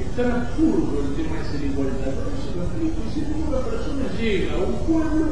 Es 0.01 0.09
tan 0.17 0.29
absurdo 0.31 0.93
el 0.97 1.11
tema 1.13 1.35
de 1.37 1.45
ser 1.45 1.61
igualdad. 1.61 2.13
Por 2.25 2.33
explico. 2.33 2.99
Si 3.13 3.19
una 3.21 3.59
persona 3.65 4.05
llega 4.17 4.53
a 4.53 4.65
un 4.65 4.75
pueblo, 4.87 5.25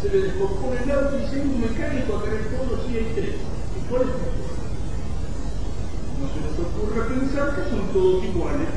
se 0.00 0.06
le 0.10 0.18
descompone 0.26 0.82
el 0.82 0.90
auto 0.90 1.18
y 1.18 1.22
hay 1.22 1.42
un 1.46 1.60
mecánico 1.60 2.16
acá 2.16 2.30
en 2.30 2.38
el 2.38 2.46
pueblo, 2.50 2.78
sí 2.86 2.96
hay 2.98 3.12
tres. 3.14 3.34
¿Y 3.38 3.80
cuál 3.90 4.02
es 4.02 4.08
el 4.08 4.47
se 6.38 6.46
nos 6.46 6.70
ocurre 6.70 7.02
pensar 7.10 7.54
que 7.56 7.70
son 7.70 7.82
todos 7.92 8.24
iguales. 8.24 8.70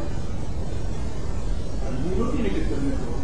Alguno 1.85 2.31
tiene 2.31 2.49
que 2.49 2.65
ser 2.65 2.79
mejor. 2.81 3.21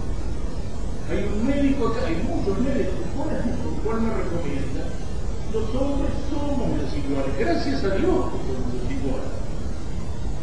Hay 1.10 1.24
un 1.26 1.48
médico 1.48 1.88
acá, 1.88 2.06
hay 2.06 2.22
muchos 2.22 2.60
médicos. 2.60 3.02
¿Cuál 3.16 3.30
es 3.34 3.46
mejor? 3.46 3.72
¿Cuál 3.84 4.02
me 4.02 4.12
recomienda? 4.14 4.84
Los 5.54 5.68
hombres 5.74 6.12
somos 6.30 6.70
desiguales. 6.78 7.34
Gracias 7.40 7.84
a 7.84 7.96
Dios 7.98 8.20
que 8.30 8.40
somos 8.46 8.70
desiguales. 8.78 9.34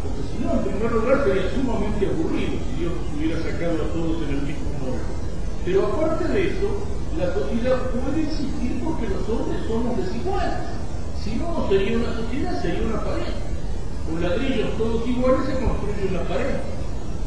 Porque 0.03 0.23
si 0.27 0.37
no, 0.43 0.49
en 0.59 0.65
primer 0.65 0.91
lugar 0.93 1.25
sería 1.25 1.47
sumamente 1.55 2.03
aburrido 2.09 2.55
si 2.65 2.73
Dios 2.81 2.93
hubiera 3.15 3.37
sacado 3.39 3.77
a 3.79 3.93
todos 3.95 4.17
en 4.27 4.31
el 4.35 4.43
mismo 4.43 4.69
modo. 4.83 5.01
Pero 5.65 5.79
aparte 5.87 6.25
de 6.29 6.41
eso, 6.51 6.69
la 7.17 7.33
sociedad 7.33 7.79
puede 7.93 8.25
existir 8.27 8.83
porque 8.83 9.09
los 9.09 9.23
hombres 9.29 9.61
somos 9.69 9.97
desiguales. 9.97 10.65
Si 11.23 11.37
no, 11.37 11.53
no 11.53 11.69
sería 11.69 11.97
una 11.97 12.13
sociedad, 12.17 12.61
sería 12.61 12.83
una 12.83 13.01
pared. 13.05 13.44
Con 14.07 14.23
ladrillos 14.23 14.77
todos 14.77 15.09
iguales 15.09 15.47
se 15.47 15.65
construye 15.65 16.09
una 16.11 16.23
pared. 16.29 16.57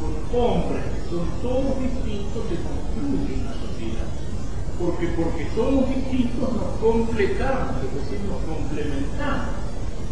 Con 0.00 0.40
hombres 0.40 0.84
son 1.10 1.26
todos 1.42 1.80
distintos 1.80 2.44
se 2.48 2.56
construye 2.56 3.40
una 3.40 3.54
sociedad 3.54 4.18
porque 4.78 5.08
porque 5.08 5.46
somos 5.56 5.88
distintos 5.90 6.52
nos 6.54 6.78
completamos, 6.78 7.82
es 7.82 7.94
decir, 7.98 8.20
nos 8.30 8.38
complementamos. 8.46 9.58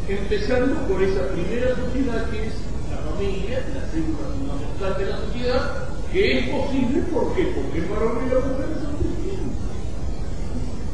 Empezando 0.09 0.75
por 0.87 1.03
esa 1.03 1.29
primera 1.31 1.75
sociedad 1.75 2.31
que 2.31 2.47
es 2.47 2.55
la 2.91 2.99
familia, 3.11 3.63
la 3.75 3.87
célula 3.91 4.27
fundamental 4.35 4.99
de 4.99 5.07
la 5.07 5.19
sociedad, 5.19 5.89
que 6.13 6.39
es 6.39 6.49
posible, 6.51 7.03
¿por 7.11 7.35
qué? 7.35 7.45
Porque 7.55 7.79
el 7.79 7.87
varón 7.87 8.19
y 8.27 8.29
la 8.29 8.41
mujer 8.43 8.71
son 8.83 8.95
distintos. 9.03 9.55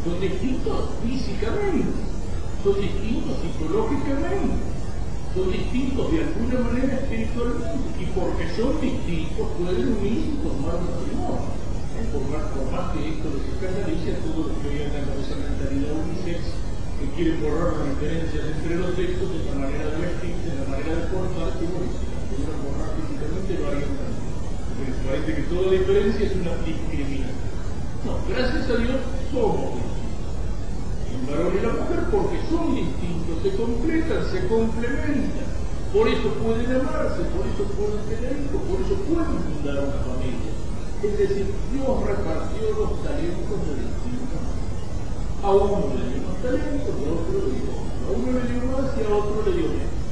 Son 0.04 0.20
distintos 0.20 0.90
físicamente, 1.04 2.00
son 2.64 2.80
distintos 2.80 3.36
psicológicamente, 3.40 4.56
son 5.34 5.50
distintos 5.50 6.12
de 6.12 6.18
alguna 6.24 6.58
manera 6.60 6.94
espiritualmente, 6.94 7.88
y 8.00 8.06
porque 8.14 8.44
son 8.56 8.80
distintos 8.80 9.48
pueden 9.58 9.96
unirse 9.96 10.28
y 10.28 10.40
formar 10.42 10.76
un 10.76 10.90
matrimonio 10.92 11.62
por 12.10 12.72
más 12.72 12.92
que 12.92 13.08
esto 13.08 13.28
les 13.32 13.46
escandalice 13.52 14.12
a 14.12 14.18
todos 14.24 14.48
los 14.48 14.56
que 14.60 14.68
hoy 14.68 14.82
andan 14.84 15.04
con 15.08 15.16
esa 15.16 15.36
mentalidad 15.36 15.96
unisex, 15.96 16.40
que 16.98 17.06
quieren 17.16 17.40
borrar 17.40 17.72
las 17.78 17.88
diferencias 17.94 18.42
entre 18.52 18.74
los 18.76 18.92
textos 18.96 19.28
de 19.32 19.40
la 19.48 19.54
manera 19.60 19.86
de 19.86 19.98
vestirse, 20.02 20.46
de 20.50 20.58
la 20.60 20.68
manera 20.68 20.92
de 20.92 21.04
portar, 21.08 21.48
que 21.56 21.66
bueno, 21.72 21.88
si 21.88 22.36
la 22.42 22.52
borrar 22.64 22.90
físicamente 22.96 23.50
lo 23.54 23.64
harían. 23.68 23.92
Porque 24.76 24.92
parece 25.04 25.30
que 25.36 25.44
toda 25.52 25.66
diferencia 25.72 26.22
es 26.26 26.34
una 26.36 26.54
discriminación. 26.64 27.36
No, 28.04 28.12
gracias 28.28 28.64
a 28.68 28.76
Dios 28.76 28.98
somos. 29.30 29.91
El 31.22 31.34
varón 31.34 31.54
y 31.54 31.62
la 31.62 31.72
mujer 31.72 32.02
porque 32.10 32.38
son 32.50 32.74
distintos, 32.74 33.38
se 33.42 33.54
completan, 33.54 34.26
se 34.26 34.46
complementan. 34.48 35.48
Por 35.92 36.08
eso 36.08 36.28
pueden 36.42 36.66
amarse, 36.66 37.22
por 37.30 37.46
eso 37.46 37.62
pueden 37.78 38.02
tener 38.10 38.32
hijos, 38.42 38.58
por 38.66 38.78
eso 38.82 38.96
pueden 39.06 39.38
fundar 39.38 39.86
una 39.86 40.02
familia. 40.02 40.50
Es 41.02 41.18
decir, 41.18 41.46
Dios 41.70 41.94
repartió 42.06 42.62
los 42.74 43.02
talentos 43.02 43.58
de 43.66 43.74
distinta 43.74 44.38
A 45.42 45.50
uno 45.50 45.94
le 45.94 46.14
dio 46.14 46.22
más 46.26 46.38
talentos, 46.42 46.90
a 46.90 47.10
otro 47.10 47.38
le 47.38 47.54
dio 47.58 47.70
A 47.74 48.10
uno 48.14 48.30
le 48.38 48.44
dio 48.50 48.62
más 48.70 48.86
y 48.94 49.02
a 49.02 49.14
otro 49.14 49.42
le 49.46 49.52
dio 49.52 49.68
menos. 49.68 50.02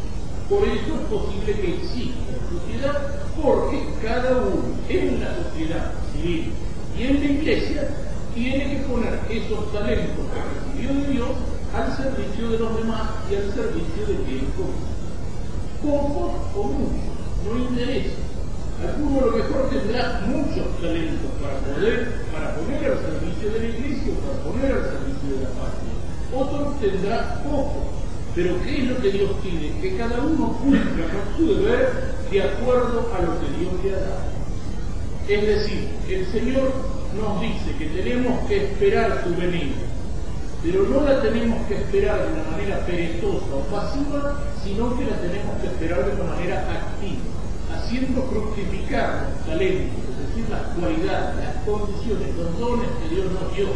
Por 0.50 0.62
eso 0.66 0.90
es 0.94 1.04
posible 1.10 1.52
que 1.58 1.74
exista 1.74 2.26
la 2.30 2.42
sociedad, 2.50 2.96
porque 3.40 3.78
cada 4.02 4.46
uno 4.46 4.78
en 4.88 5.20
la 5.20 5.34
sociedad 5.42 5.92
civil 6.12 6.52
y 6.98 7.02
en 7.02 7.20
la 7.20 7.26
iglesia 7.26 7.88
tiene 8.34 8.70
que 8.70 8.82
poner 8.86 9.18
esos 9.30 9.72
talentos 9.72 10.26
recibió 10.80 11.00
de 11.00 11.12
Dios 11.12 11.28
al 11.74 11.96
servicio 11.96 12.50
de 12.50 12.58
los 12.58 12.76
demás 12.78 13.10
y 13.30 13.34
al 13.36 13.54
servicio 13.54 14.06
del 14.06 14.24
bien 14.24 14.46
común. 14.56 14.90
Pocos 15.82 16.32
o 16.56 16.62
muchos, 16.64 17.10
no 17.46 17.58
interesa 17.58 18.16
Alguno 18.80 19.20
lo 19.26 19.36
mejor 19.36 19.68
tendrá 19.68 20.22
muchos 20.26 20.80
talentos 20.80 21.30
para 21.40 21.58
poder, 21.58 22.24
para 22.32 22.54
poner 22.54 22.92
al 22.92 22.98
servicio 22.98 23.52
de 23.52 23.58
la 23.58 23.66
iglesia, 23.66 24.12
para 24.24 24.38
poner 24.40 24.72
al 24.72 24.84
servicio 24.84 25.36
de 25.36 25.44
la 25.44 25.50
patria. 25.50 25.92
Otro 26.34 26.76
tendrá 26.80 27.42
poco. 27.44 27.92
Pero 28.34 28.54
¿qué 28.62 28.78
es 28.78 28.88
lo 28.88 28.96
que 29.02 29.10
Dios 29.10 29.30
pide? 29.42 29.80
Que 29.82 29.96
cada 29.98 30.20
uno 30.20 30.56
cumpla 30.62 31.04
con 31.12 31.36
su 31.36 31.54
deber 31.56 32.14
de 32.30 32.42
acuerdo 32.42 33.10
a 33.12 33.22
lo 33.22 33.40
que 33.40 33.58
Dios 33.58 33.72
le 33.84 33.94
ha 33.94 34.00
dado. 34.00 34.30
Es 35.28 35.46
decir, 35.46 35.88
el 36.08 36.26
Señor 36.32 36.72
nos 37.20 37.40
dice 37.40 37.76
que 37.78 37.86
tenemos 37.86 38.48
que 38.48 38.64
esperar 38.64 39.22
su 39.24 39.34
venida, 39.34 39.74
pero 40.62 40.82
no 40.84 41.00
la 41.02 41.22
tenemos 41.22 41.66
que 41.66 41.74
esperar 41.74 42.18
de 42.26 42.32
una 42.32 42.50
manera 42.50 42.78
perezosa 42.86 43.46
o 43.54 43.60
pasiva, 43.74 44.40
sino 44.62 44.96
que 44.96 45.04
la 45.06 45.16
tenemos 45.16 45.56
que 45.60 45.66
esperar 45.68 46.04
de 46.04 46.20
una 46.20 46.34
manera 46.34 46.60
activa 46.60 47.40
haciendo 47.90 48.22
fructificar 48.22 49.28
los 49.28 49.46
talentos, 49.46 49.98
es 50.10 50.28
decir, 50.28 50.50
las 50.50 50.62
cualidades, 50.78 51.36
las 51.36 51.56
condiciones, 51.64 52.36
los 52.36 52.58
dones 52.58 52.88
que 53.02 53.14
Dios 53.14 53.26
nos 53.32 53.56
dio. 53.56 53.66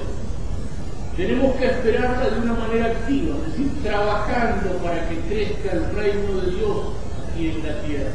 Tenemos 1.17 1.57
que 1.57 1.67
esperarla 1.67 2.31
de 2.31 2.41
una 2.41 2.55
manera 2.55 2.87
activa, 2.87 3.37
es 3.37 3.53
decir, 3.53 3.83
trabajando 3.83 4.71
para 4.83 5.09
que 5.09 5.19
crezca 5.29 5.73
el 5.73 5.95
reino 5.95 6.41
de 6.41 6.51
Dios 6.51 6.79
aquí 7.23 7.51
en 7.51 7.67
la 7.67 7.83
tierra. 7.83 8.11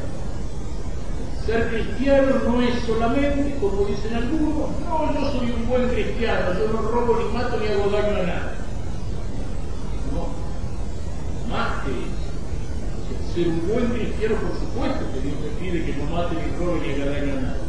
Ser 1.45 1.69
cristiano 1.69 2.35
no 2.45 2.61
es 2.61 2.75
solamente, 2.85 3.57
como 3.59 3.85
dicen 3.85 4.13
algunos, 4.13 4.69
no, 4.81 5.13
yo 5.13 5.31
soy 5.31 5.51
un 5.51 5.67
buen 5.67 5.89
cristiano, 5.89 6.53
yo 6.53 6.71
no 6.71 6.81
robo 6.81 7.19
ni 7.19 7.33
mato 7.33 7.57
ni 7.57 7.67
hago 7.67 7.89
daño 7.89 8.19
a 8.19 8.23
nadie. 8.23 8.58
Ser 13.39 13.47
un 13.47 13.67
buen 13.67 13.85
cristiano, 13.95 14.35
por 14.35 14.53
supuesto 14.59 14.99
que 15.15 15.19
Dios 15.23 15.37
te 15.39 15.49
pide 15.63 15.85
que 15.85 15.95
no 15.95 16.11
mate 16.11 16.35
ni 16.35 16.51
robe 16.59 16.83
ni 16.83 16.91
haga 16.91 17.05
daño 17.07 17.31
a 17.31 17.41
nadie. 17.47 17.67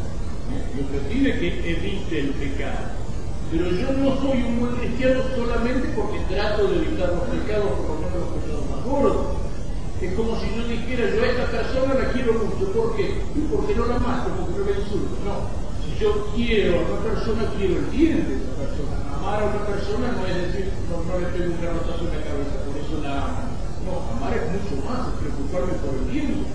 Dios 0.75 0.87
te 0.91 0.99
pide 1.07 1.39
que 1.39 1.47
evite 1.71 2.19
el 2.19 2.29
pecado. 2.35 2.99
Pero 3.51 3.71
yo 3.71 3.87
no 3.93 4.19
soy 4.19 4.43
un 4.43 4.59
buen 4.59 4.75
cristiano 4.75 5.23
solamente 5.35 5.87
porque 5.95 6.19
trato 6.27 6.67
de 6.67 6.75
evitar 6.75 7.15
los 7.15 7.23
pecados, 7.31 7.71
por 7.87 7.87
lo 7.87 8.03
menos 8.03 8.19
los 8.19 8.31
pecados 8.43 8.63
más 8.67 8.83
gordos. 8.83 9.27
Es 10.01 10.13
como 10.13 10.35
si 10.39 10.47
yo 10.55 10.67
dijera, 10.67 11.07
yo 11.07 11.23
a 11.23 11.27
esta 11.27 11.45
persona 11.51 11.93
la 11.93 12.11
quiero 12.11 12.33
mucho. 12.33 12.71
¿Por 12.71 12.95
qué? 12.95 13.21
Porque 13.51 13.75
no 13.75 13.85
la 13.85 13.99
mato, 13.99 14.27
porque 14.35 14.59
no 14.59 14.65
la 14.65 14.75
insulto. 14.75 15.15
No. 15.23 15.35
Si 15.83 15.99
yo 16.03 16.27
quiero 16.35 16.79
a 16.79 16.83
una 16.83 16.99
persona, 16.99 17.47
quiero 17.55 17.79
el 17.79 17.87
bien 17.95 18.27
de 18.27 18.35
esa 18.43 18.53
persona. 18.59 18.95
Amar 19.15 19.39
a 19.39 19.45
una 19.45 19.63
persona 19.67 20.11
no 20.19 20.27
es 20.27 20.35
decir, 20.35 20.67
no, 20.89 20.99
no 21.07 21.19
le 21.19 21.27
pego 21.31 21.53
un 21.53 21.61
garrotazo 21.61 22.01
en 22.01 22.11
la 22.11 22.23
cabeza, 22.27 22.55
por 22.65 22.75
eso 22.75 22.95
la 23.03 23.23
amo 23.23 23.50
no, 23.85 24.15
amar 24.15 24.37
es 24.37 24.45
mucho 24.51 24.83
más, 24.85 25.07
es 25.07 25.13
preocuparme 25.19 25.73
por 25.79 25.95
el 25.95 26.05
bien. 26.11 26.45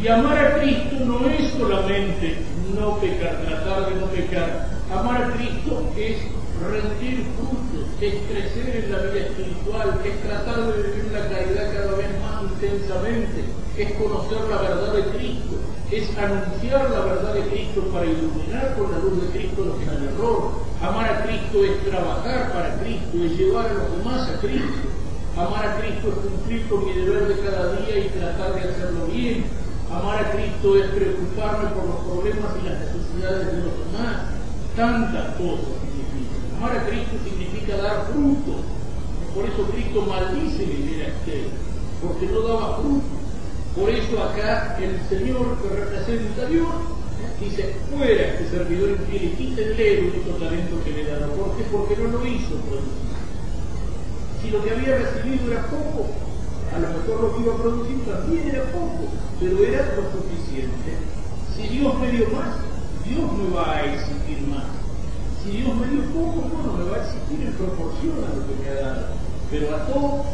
Y 0.00 0.08
amar 0.08 0.38
a 0.38 0.60
Cristo 0.60 0.96
no 1.04 1.28
es 1.28 1.50
solamente 1.52 2.38
no 2.78 2.98
pecar, 2.98 3.42
tratar 3.44 3.88
de 3.90 4.00
no 4.00 4.06
pecar. 4.06 4.68
Amar 4.92 5.22
a 5.22 5.32
Cristo 5.34 5.90
es 5.96 6.18
rendir 6.62 7.26
frutos, 7.36 7.86
es 8.00 8.14
crecer 8.30 8.84
en 8.84 8.92
la 8.92 8.98
vida 8.98 9.26
espiritual, 9.26 10.00
es 10.04 10.22
tratar 10.22 10.66
de 10.66 10.82
vivir 10.82 11.12
la 11.12 11.28
caridad 11.28 11.72
cada 11.74 11.96
vez 11.96 12.08
más 12.20 12.42
intensamente, 12.50 13.44
es 13.76 13.92
conocer 13.92 14.40
la 14.48 14.62
verdad 14.62 14.92
de 14.94 15.02
Cristo, 15.18 15.56
es 15.90 16.16
anunciar 16.16 16.90
la 16.90 17.00
verdad 17.00 17.34
de 17.34 17.42
Cristo 17.42 17.82
para 17.92 18.06
iluminar 18.06 18.74
con 18.76 18.92
la 18.92 18.98
luz 18.98 19.22
de 19.22 19.38
Cristo 19.38 19.64
los 19.64 19.76
que 19.78 19.84
en 19.84 20.14
error. 20.14 20.52
Amar 20.80 21.10
a 21.10 21.22
Cristo 21.24 21.64
es 21.64 21.90
trabajar 21.90 22.52
para 22.52 22.78
Cristo, 22.78 23.18
es 23.24 23.38
llevar 23.38 23.66
a 23.66 23.74
los 23.74 23.98
demás 23.98 24.28
a 24.28 24.40
Cristo. 24.40 24.88
Amar 25.38 25.66
a 25.66 25.78
Cristo 25.78 26.08
es 26.08 26.30
cumplir 26.30 26.68
con 26.68 26.84
mi 26.84 26.92
deber 26.94 27.28
de 27.28 27.38
cada 27.38 27.76
día 27.76 27.98
y 27.98 28.08
tratar 28.08 28.54
de 28.54 28.68
hacerlo 28.68 29.06
bien. 29.06 29.44
Amar 29.88 30.24
a 30.24 30.32
Cristo 30.32 30.76
es 30.76 30.90
preocuparme 30.90 31.70
por 31.70 31.84
los 31.86 32.00
problemas 32.10 32.50
y 32.58 32.68
las 32.68 32.78
necesidades 32.80 33.46
de 33.46 33.62
los 33.62 33.74
demás. 33.86 34.34
Tantas 34.74 35.36
cosas 35.36 35.78
significa. 35.78 36.34
Amar 36.58 36.76
a 36.76 36.86
Cristo 36.86 37.14
significa 37.22 37.76
dar 37.76 38.06
fruto. 38.10 38.66
Por 39.32 39.44
eso 39.46 39.62
Cristo 39.70 40.02
maldice 40.02 40.64
vivir 40.64 41.04
a 41.04 41.08
Esther, 41.08 41.46
porque 42.02 42.26
no 42.26 42.40
daba 42.40 42.78
fruto. 42.78 43.06
Por 43.76 43.90
eso 43.90 44.20
acá 44.20 44.76
el 44.82 44.98
Señor 45.08 45.56
que 45.62 45.68
representa 45.68 46.42
a 46.42 46.46
Dios 46.46 46.66
Dice, 47.40 47.72
fuera 47.88 48.34
este 48.34 48.50
servidor 48.50 48.90
infiel 48.90 49.24
y 49.24 49.36
quítenle 49.36 49.98
el 49.98 50.04
único 50.06 50.30
talento 50.38 50.82
que 50.82 50.90
le 50.90 51.04
da. 51.04 51.26
¿Por 51.28 51.56
qué? 51.56 51.64
Porque 51.70 51.96
no 51.96 52.08
lo 52.08 52.26
hizo 52.26 52.56
producir. 52.66 53.17
Si 54.40 54.50
lo 54.50 54.62
que 54.62 54.70
había 54.70 54.98
recibido 54.98 55.52
era 55.52 55.66
poco, 55.66 56.06
a 56.74 56.78
lo 56.78 56.88
mejor 56.88 57.20
lo 57.22 57.36
que 57.36 57.42
iba 57.42 57.54
a 57.54 57.58
producir 57.58 58.04
también 58.04 58.48
era 58.48 58.64
poco, 58.72 59.08
pero 59.40 59.58
era 59.64 59.96
lo 59.96 60.02
suficiente. 60.12 60.98
Si 61.54 61.62
Dios 61.68 61.98
me 61.98 62.10
dio 62.10 62.28
más, 62.30 62.54
Dios 63.04 63.32
me 63.32 63.54
va 63.54 63.72
a 63.72 63.84
exigir 63.84 64.46
más. 64.48 64.64
Si 65.42 65.50
Dios 65.50 65.74
me 65.74 65.86
dio 65.88 66.02
poco, 66.12 66.48
bueno, 66.54 66.72
me 66.78 66.90
va 66.90 66.96
a 66.96 67.04
exigir 67.06 67.46
en 67.46 67.52
proporción 67.54 68.14
a 68.22 68.36
lo 68.36 68.46
que 68.46 68.54
me 68.62 68.68
ha 68.68 68.80
dado. 68.80 69.06
Pero 69.50 69.74
a 69.74 69.86
todos, 69.86 70.26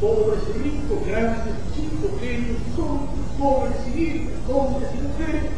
pobres 0.00 0.42
y 0.50 0.58
ricos, 0.58 1.06
grandes, 1.06 1.54
chicos, 1.74 2.10
genios, 2.20 2.58
son 2.74 3.06
pobres 3.38 3.76
y 3.86 3.90
viejos, 3.90 4.32
hombres 4.48 4.90
y 4.94 5.02
mujeres, 5.02 5.50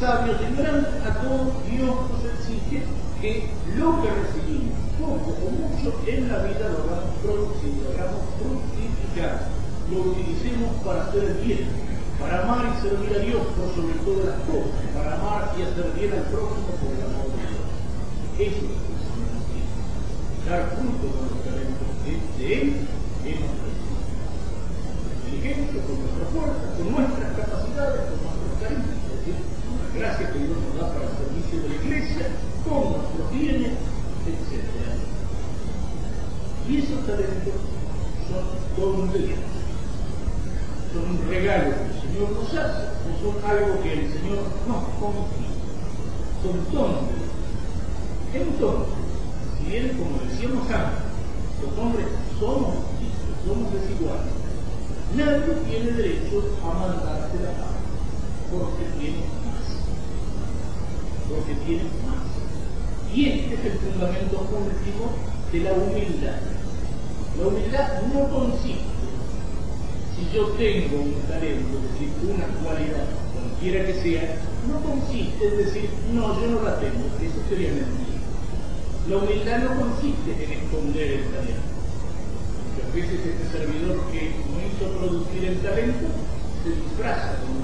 sabios 0.00 0.40
grandes, 0.56 0.94
a 1.06 1.14
todos 1.22 1.54
Dios 1.70 1.94
nos 1.94 2.24
exige 2.24 2.82
que 3.20 3.48
lo 3.76 4.02
que 4.02 4.10
recibimos, 4.10 4.76
poco 4.98 5.32
o 5.32 5.50
mucho, 5.50 5.94
en 6.06 6.28
la 6.28 6.38
vida 6.44 6.68
lo 6.68 6.84
hagamos 6.84 7.14
producir, 7.22 7.72
lo 7.82 7.88
hagamos 7.94 8.22
fructificar, 8.36 9.48
lo 9.90 10.12
utilicemos 10.12 10.70
para 10.84 11.04
hacer 11.04 11.24
el 11.24 11.34
bien, 11.44 11.68
para 12.20 12.42
amar 12.42 12.74
y 12.74 12.82
servir 12.82 13.16
a 13.16 13.20
Dios 13.20 13.42
por 13.54 13.68
sobre 13.74 13.94
todas 14.04 14.26
las 14.34 14.40
cosas, 14.44 14.76
para 14.94 15.14
amar 15.14 15.54
y 15.56 15.62
hacer 15.62 15.86
bien 15.94 16.12
al 16.12 16.26
próximo 16.28 16.68
por 16.78 16.90
el 16.90 17.02
amor 17.04 17.28
de 17.32 17.44
Dios. 17.48 17.66
Eso 18.34 18.64
es 18.66 18.76
lo 18.76 19.40
que. 19.48 19.62
Dar 20.44 20.76
fruto 20.76 21.06
con 21.08 21.24
los 21.32 21.40
talentos 21.48 21.88
que 22.04 22.12
de 22.36 22.44
Él 22.52 22.66
hemos 23.24 23.52
recibido. 23.56 24.04
Inteligencia, 25.24 25.80
con 25.80 25.96
nuestra 25.96 26.26
fuerza, 26.28 26.64
con 26.76 26.86
nuestras 26.92 27.30
capacidades, 27.40 28.00
con 28.04 28.18
nuestros 28.20 28.52
talentos, 28.60 29.04
gracias 29.96 30.30
que 30.30 30.38
Dios 30.38 30.56
nos 30.58 30.80
da 30.80 30.92
para 30.92 31.04
el 31.06 31.16
servicio 31.16 31.62
de 31.62 31.68
la 31.68 31.74
iglesia, 31.76 32.26
con 32.64 32.92
nuestros 32.92 33.30
bienes, 33.32 33.72
etc. 34.26 34.64
Y 36.68 36.78
esos 36.78 37.06
talentos 37.06 37.54
son 38.28 38.44
don 38.76 39.12
de 39.12 39.18
Dios. 39.18 39.38
Son 40.92 41.10
un 41.10 41.28
regalo 41.28 41.70
que 41.74 41.84
el 41.84 42.00
Señor 42.00 42.30
nos 42.32 42.48
hace, 42.54 42.84
no 43.04 43.12
son 43.20 43.50
algo 43.50 43.82
que 43.82 43.92
el 43.92 44.12
Señor 44.12 44.38
nos 44.66 44.84
confía. 44.98 45.52
Son 46.42 46.72
don. 46.72 46.94
Entonces, 48.34 48.94
si 49.58 49.76
Él, 49.76 49.96
como 49.96 50.18
decíamos 50.28 50.70
antes, 50.70 51.04
los 51.62 51.78
hombres 51.78 52.06
somos 52.40 52.74
distintos, 52.98 53.46
somos 53.46 53.72
desiguales, 53.72 54.32
nadie 55.14 55.54
tiene 55.68 55.90
derecho 55.92 56.42
a 56.62 56.74
mandarte 56.74 57.38
la 57.38 57.52
paz, 57.52 57.78
porque 58.50 58.84
tiene. 58.98 59.43
Porque 61.34 61.54
tiene 61.66 61.82
más. 62.06 62.22
Y 63.12 63.26
este 63.26 63.54
es 63.54 63.64
el 63.64 63.78
fundamento 63.78 64.38
último 64.54 65.10
de 65.50 65.60
la 65.60 65.72
humildad. 65.72 66.38
La 67.38 67.48
humildad 67.48 68.02
no 68.14 68.28
consiste, 68.30 68.94
si 70.14 70.36
yo 70.36 70.46
tengo 70.54 71.02
un 71.02 71.14
talento, 71.26 71.78
es 71.78 71.92
decir, 71.92 72.10
una 72.22 72.46
cualidad, 72.62 73.06
cualquiera 73.34 73.86
que 73.86 73.94
sea, 73.94 74.36
no 74.68 74.80
consiste 74.80 75.48
en 75.48 75.56
decir, 75.58 75.90
no, 76.12 76.40
yo 76.40 76.46
no 76.46 76.62
la 76.62 76.78
tengo, 76.78 77.02
eso 77.18 77.42
sería 77.48 77.70
mentira. 77.70 78.14
La 79.08 79.16
humildad 79.18 79.58
no 79.58 79.80
consiste 79.80 80.30
en 80.38 80.52
esconder 80.52 81.12
el 81.12 81.24
talento. 81.34 81.74
Muchas 82.70 82.94
veces 82.94 83.20
este 83.26 83.58
servidor 83.58 83.98
que 84.12 84.30
no 84.48 84.62
hizo 84.62 84.98
producir 84.98 85.44
el 85.44 85.58
talento 85.58 86.06
se 86.62 86.70
disfraza 86.70 87.36
con. 87.42 87.63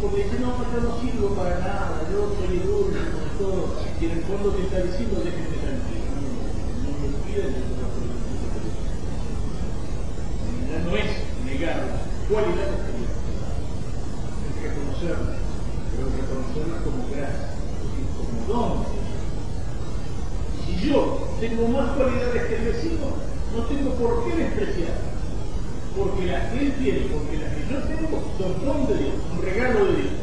Es 0.00 0.04
el 0.04 0.08
tipo 0.08 0.16
que 0.16 0.24
dice, 0.24 0.40
no, 0.40 0.56
yo 0.72 0.80
no 0.80 0.96
sirvo 0.98 1.28
para 1.36 1.58
nada, 1.58 2.08
yo 2.10 2.32
soy 2.32 2.56
el 2.56 2.64
único 2.64 2.88
de 2.88 3.30
todo, 3.36 3.76
y 4.00 4.04
en 4.06 4.10
el 4.12 4.22
fondo 4.24 4.48
te 4.52 4.62
está 4.62 4.80
diciendo, 4.80 5.20
déjenme 5.20 5.60
tranquilo, 5.60 6.08
no, 6.80 6.88
me 6.96 7.04
olviden 7.20 7.52
de 7.52 7.60
la 10.72 10.78
no 10.88 10.96
es 10.96 11.10
negar 11.44 11.80
que 12.16 12.32
Dios 12.96 13.12
te 13.20 13.32
da, 13.36 13.52
es 14.48 14.56
reconocerlas, 14.62 15.36
pero 15.92 16.08
reconocerlas 16.16 16.80
como 16.80 17.04
gracia, 17.12 17.52
es 18.00 18.08
como 18.16 18.40
don. 18.48 18.72
Si 20.64 20.72
yo 20.88 21.28
tengo 21.40 21.68
más 21.68 21.92
cualidades 21.92 22.42
que 22.48 22.56
el 22.56 22.64
vecino, 22.64 23.20
no 23.54 23.60
tengo 23.64 23.90
por 23.96 24.24
qué 24.24 24.32
despreciar. 24.34 25.09
Porque 25.96 26.26
las 26.26 26.52
que 26.52 26.58
él 26.60 26.72
tiene, 26.78 27.00
porque 27.10 27.38
las 27.38 27.50
que 27.54 27.62
yo 27.66 27.78
tengo, 27.88 28.22
son 28.38 28.64
don 28.64 28.86
de 28.86 28.94
Dios, 29.02 29.14
un 29.32 29.42
regalo 29.42 29.84
de 29.86 29.96
Dios. 29.96 30.14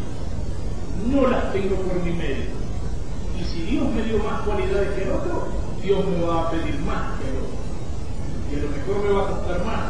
No 1.12 1.27
las 1.27 1.53
tengo 1.53 1.75
por 1.75 2.03
mi 2.03 2.12
medio. 2.12 2.56
Y 3.38 3.43
si 3.43 3.62
Dios 3.63 3.86
me 3.93 4.03
dio 4.03 4.17
más 4.19 4.41
cualidades 4.41 4.95
que 4.95 5.03
el 5.03 5.12
otro, 5.12 5.47
Dios 5.82 6.06
me 6.08 6.23
va 6.25 6.47
a 6.47 6.51
pedir 6.51 6.80
más 6.80 7.19
que 7.19 7.30
el 7.30 7.38
otro. 7.38 7.58
Y 8.49 8.56
a 8.56 8.63
lo 8.63 8.69
mejor 8.71 8.95
me 9.03 9.13
va 9.13 9.21
a 9.23 9.30
costar 9.30 9.65
más 9.65 9.84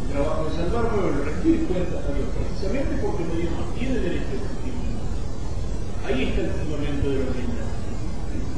el 0.00 0.12
trabajo 0.12 0.44
de 0.44 0.56
salvarme 0.56 0.98
o 1.02 1.08
el 1.08 1.24
rendir 1.24 1.66
cuentas 1.66 2.04
a 2.06 2.14
Dios, 2.14 2.28
precisamente 2.32 3.02
porque 3.02 3.24
me 3.24 3.34
dio 3.42 3.50
más. 3.50 3.74
Tiene 3.74 3.98
derecho 3.98 4.36
a. 4.40 4.56
Ahí 6.06 6.22
está 6.22 6.40
el 6.40 6.50
fundamento 6.50 7.10
de 7.10 7.18
la 7.18 7.26
humildad. 7.26 7.66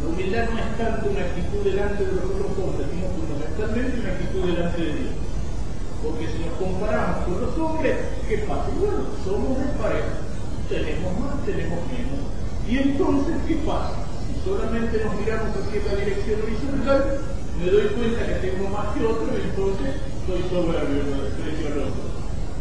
La 0.05 0.09
humildad 0.09 0.45
no 0.53 0.59
es 0.61 0.71
tanto 0.77 1.11
una 1.11 1.21
actitud 1.25 1.61
delante 1.65 2.05
de 2.05 2.13
los 2.13 2.25
otros 2.29 2.53
hombres, 2.61 2.87
sino 2.93 3.09
fundamentalmente 3.09 4.01
una 4.01 4.11
actitud 4.13 4.43
delante 4.45 4.79
de 4.85 4.93
Dios. 4.93 5.28
Porque 6.03 6.29
si 6.31 6.39
nos 6.47 6.55
comparamos 6.63 7.25
con 7.27 7.41
los 7.41 7.59
hombres, 7.59 7.97
¿qué 8.29 8.39
pasa? 8.47 8.71
Bueno, 8.79 9.03
somos 9.25 9.59
de 9.59 9.67
pareja, 9.75 10.23
tenemos 10.69 11.11
más, 11.19 11.43
tenemos 11.45 11.81
menos. 11.91 12.23
Y 12.71 12.79
entonces, 12.79 13.35
¿qué 13.49 13.57
pasa? 13.67 14.07
Si 14.23 14.39
solamente 14.47 15.03
nos 15.03 15.17
miramos 15.19 15.57
hacia 15.57 15.83
la 15.83 15.99
dirección 15.99 16.39
horizontal, 16.43 17.19
me 17.59 17.67
doy 17.67 17.87
cuenta 17.99 18.27
que 18.27 18.47
tengo 18.47 18.69
más 18.71 18.95
que 18.95 19.05
otro 19.05 19.27
y 19.35 19.43
entonces 19.43 19.91
soy 20.27 20.43
soberbio, 20.47 21.03
no 21.11 21.23
desprecio 21.27 21.67
al 21.67 21.91
otro. 21.91 22.07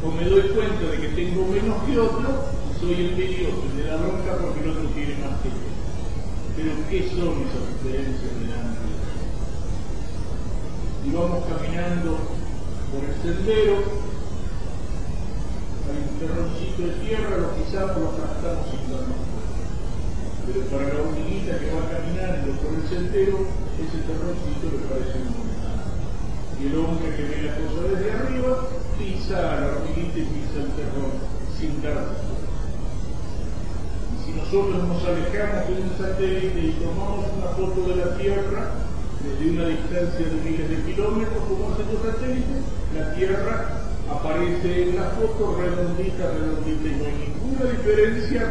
O 0.01 0.11
me 0.11 0.25
doy 0.25 0.49
cuenta 0.57 0.83
de 0.89 0.97
que 0.97 1.09
tengo 1.13 1.45
menos 1.45 1.77
que 1.85 1.99
otro 1.99 2.29
y 2.65 2.79
soy 2.79 3.05
envidioso 3.05 3.61
me 3.75 3.83
da 3.83 3.97
bronca 3.97 4.37
porque 4.41 4.65
el 4.65 4.69
otro 4.71 4.89
tiene 4.97 5.13
más 5.21 5.37
que 5.45 5.49
yo. 5.53 5.69
Pero 6.57 6.71
¿qué 6.89 7.09
son 7.13 7.45
esas 7.45 7.69
diferencias 7.77 8.33
de 8.33 8.49
Dios? 8.49 8.97
Y 11.05 11.09
vamos 11.13 11.45
caminando 11.45 12.36
por 12.91 13.03
el 13.03 13.15
sendero, 13.21 13.75
hay 15.87 15.99
un 16.03 16.13
terroncito 16.19 16.81
de 16.83 16.93
tierra, 17.03 17.37
lo 17.37 17.55
pisamos, 17.55 17.97
lo 17.97 18.09
aplastamos 18.09 18.67
sin 18.71 18.83
darnos 18.91 19.19
cuenta. 19.27 19.57
Pero 20.47 20.59
para 20.71 20.87
la 20.93 21.01
hormiguita 21.03 21.59
que 21.59 21.71
va 21.71 21.91
caminando 21.91 22.55
por 22.63 22.71
el 22.75 22.83
sendero, 22.87 23.37
ese 23.79 23.99
terroncito 24.07 24.65
le 24.71 24.79
parece 24.87 25.19
un 25.19 25.31
montón. 25.35 25.87
Y 26.59 26.67
el 26.67 26.75
hombre 26.77 27.15
que 27.15 27.23
ve 27.23 27.37
la 27.43 27.53
cosa 27.59 27.79
desde 27.91 28.11
arriba, 28.11 28.67
pisa 28.97 29.37
a 29.37 29.59
la 29.61 29.67
hormiguita 29.67 30.17
y 30.19 30.25
pisa 30.31 30.57
el 30.63 30.71
terrón 30.73 31.13
sin 31.59 31.81
darnos 31.81 32.17
cuenta 32.17 32.37
si 34.27 34.33
nosotros 34.33 34.87
nos 34.89 35.03
alejamos 35.05 35.67
de 35.69 35.81
un 35.83 35.97
satélite 35.97 36.59
y 36.59 36.71
tomamos 36.83 37.25
una 37.37 37.47
foto 37.55 37.87
de 37.87 37.95
la 37.95 38.17
Tierra 38.17 38.86
desde 39.27 39.51
una 39.51 39.67
distancia 39.67 40.25
de 40.25 40.37
miles 40.49 40.69
de 40.69 40.77
kilómetros, 40.87 41.43
como 41.47 41.73
hacen 41.73 41.87
los 41.91 42.01
satélites, 42.01 42.63
la 42.95 43.13
Tierra 43.15 43.87
aparece 44.07 44.83
en 44.83 44.95
la 44.95 45.11
foto 45.19 45.59
redondita, 45.59 46.31
redondita, 46.31 46.87
y 46.87 46.95
no 46.95 47.05
hay 47.05 47.17
ninguna 47.27 47.71
diferencia 47.71 48.41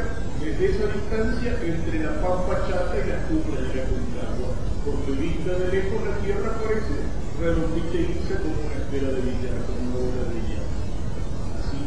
desde 0.40 0.64
esa 0.68 0.86
distancia 0.92 1.56
entre 1.64 2.04
la 2.04 2.20
pampa 2.20 2.60
chata 2.68 2.92
y 2.92 3.08
la 3.08 3.24
cumbre 3.24 3.56
de 3.56 3.72
la 3.72 3.84
Concagua, 3.88 4.50
porque 4.84 5.12
vista 5.16 5.52
de 5.56 5.66
lejos 5.72 5.98
la 6.04 6.16
Tierra 6.20 6.48
aparece 6.52 6.96
redondita 7.40 7.94
y 7.96 8.06
lisa 8.12 8.36
como 8.40 8.56
una 8.60 8.76
esfera 8.76 9.08
de 9.16 9.20
billar, 9.20 9.58
como 9.64 9.80
una 9.80 9.96
bola 9.96 10.22
de 10.28 10.34
billar. 10.36 10.66
Así, 11.56 11.80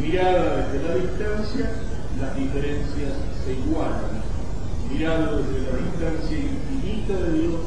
mirada 0.00 0.68
desde 0.68 0.88
la 0.88 0.94
distancia, 0.94 1.70
las 2.20 2.36
diferencias 2.36 3.12
se 3.44 3.52
igualan. 3.52 4.22
Mirando 4.90 5.38
desde 5.38 5.64
la 5.64 5.76
distancia 5.80 6.38
infinita 6.38 7.14
de 7.16 7.32
Dios, 7.40 7.60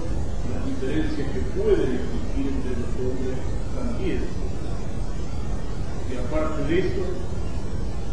las 0.77 0.81
diferencias 0.81 1.31
que 1.33 1.39
pueden 1.59 1.97
existir 1.97 2.53
entre 2.53 2.71
los 2.77 2.93
hombres 3.01 3.37
también. 3.73 4.21
Y 6.11 6.17
aparte 6.17 6.63
de 6.63 6.79
eso, 6.79 7.03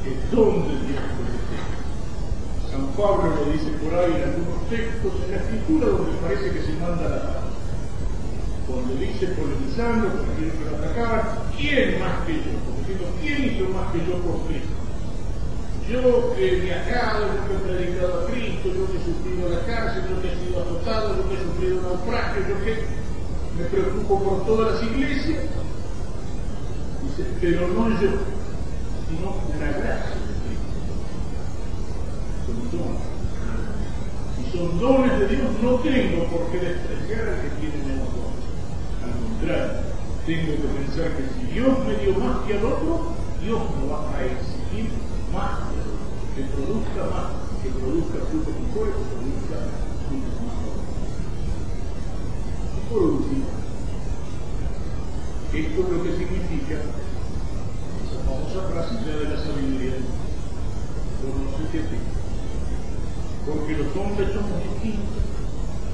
es 0.04 0.30
donde 0.30 0.72
Dios 0.86 1.02
puede 1.16 1.34
San 2.70 2.86
Pablo 2.96 3.36
lo 3.36 3.52
dice 3.52 3.70
por 3.82 3.94
ahí 3.94 4.12
en 4.16 4.22
algunos 4.34 4.68
textos, 4.68 5.12
en 5.24 5.30
la 5.30 5.36
escritura 5.36 5.86
donde 5.88 6.18
parece 6.18 6.50
que 6.50 6.62
se 6.62 6.72
manda 6.80 7.08
la 7.08 7.22
paz. 7.22 7.44
Cuando 8.66 8.94
dice 8.96 9.26
polemizando, 9.28 10.08
porque 10.08 10.50
quiero 10.50 10.76
atacaban, 10.76 11.20
¿quién 11.56 12.00
más 12.00 12.26
que 12.26 12.34
yo? 12.34 12.50
Diciendo, 12.80 13.04
¿quién 13.20 13.44
hizo 13.44 13.68
más 13.70 13.92
que 13.92 13.98
yo 13.98 14.16
por 14.24 14.48
Cristo? 14.48 14.83
Yo 15.88 16.34
que 16.34 16.48
he 16.48 16.60
viajado, 16.60 17.26
yo 17.26 17.46
que 17.46 17.54
he 17.54 17.76
predicado 17.76 18.20
a 18.20 18.26
Cristo, 18.30 18.68
yo 18.68 18.86
que 18.90 18.96
he 18.96 19.04
sufrido 19.04 19.50
la 19.50 19.60
cárcel, 19.66 20.02
yo 20.08 20.22
que 20.22 20.28
he 20.32 20.36
sido 20.36 20.62
azotado, 20.62 21.16
yo 21.16 21.28
que 21.28 21.34
he 21.34 21.44
sufrido 21.44 21.82
naufragio, 21.82 22.40
yo 22.48 22.64
que 22.64 22.72
me 23.58 23.64
preocupo 23.66 24.22
por 24.24 24.46
todas 24.46 24.74
las 24.74 24.82
iglesias. 24.82 25.44
Dice, 27.02 27.24
pero 27.38 27.68
no 27.68 27.90
yo, 28.00 28.10
sino 29.08 29.36
la 29.60 29.66
gracia 29.66 30.16
de 30.24 30.34
Cristo. 30.40 30.72
dones. 32.72 33.04
Si 34.36 34.56
son 34.56 34.80
dones 34.80 35.18
de 35.20 35.26
Dios, 35.28 35.50
no 35.62 35.74
tengo 35.80 36.24
por 36.28 36.50
qué 36.50 36.58
despreciar 36.60 37.28
al 37.28 37.42
que 37.42 37.48
tiene 37.60 37.76
menos 37.84 38.08
dones. 38.08 38.44
Al 39.04 39.12
contrario, 39.20 39.84
tengo 40.24 40.52
que 40.56 40.68
pensar 40.80 41.12
que 41.12 41.24
si 41.28 41.52
Dios 41.52 41.78
me 41.86 41.94
dio 41.96 42.18
más 42.18 42.46
que 42.46 42.54
al 42.54 42.64
otro, 42.64 43.12
Dios 43.42 43.60
me 43.76 43.92
va 43.92 44.16
a 44.16 44.24
exigir 44.24 44.88
más 45.34 45.58
que 46.34 46.42
produzca 46.42 47.02
más, 47.10 47.26
que 47.62 47.70
produzca 47.70 48.18
fruto 48.30 48.50
mejor, 48.50 48.86
que 48.94 49.04
produzca 49.14 49.56
fruto. 50.08 50.30
Y 52.74 52.80
por 52.90 53.02
último, 53.02 53.46
esto 55.54 55.80
es 55.80 55.88
lo 55.90 56.02
que 56.02 56.12
significa 56.16 56.74
esa 58.02 58.18
famosa 58.26 58.60
frase 58.70 58.94
de 59.04 59.24
la 59.28 59.38
sabiduría. 59.42 59.94
Porque 63.46 63.76
los 63.76 63.96
hombres 63.96 64.32
somos 64.32 64.62
distintos. 64.62 65.24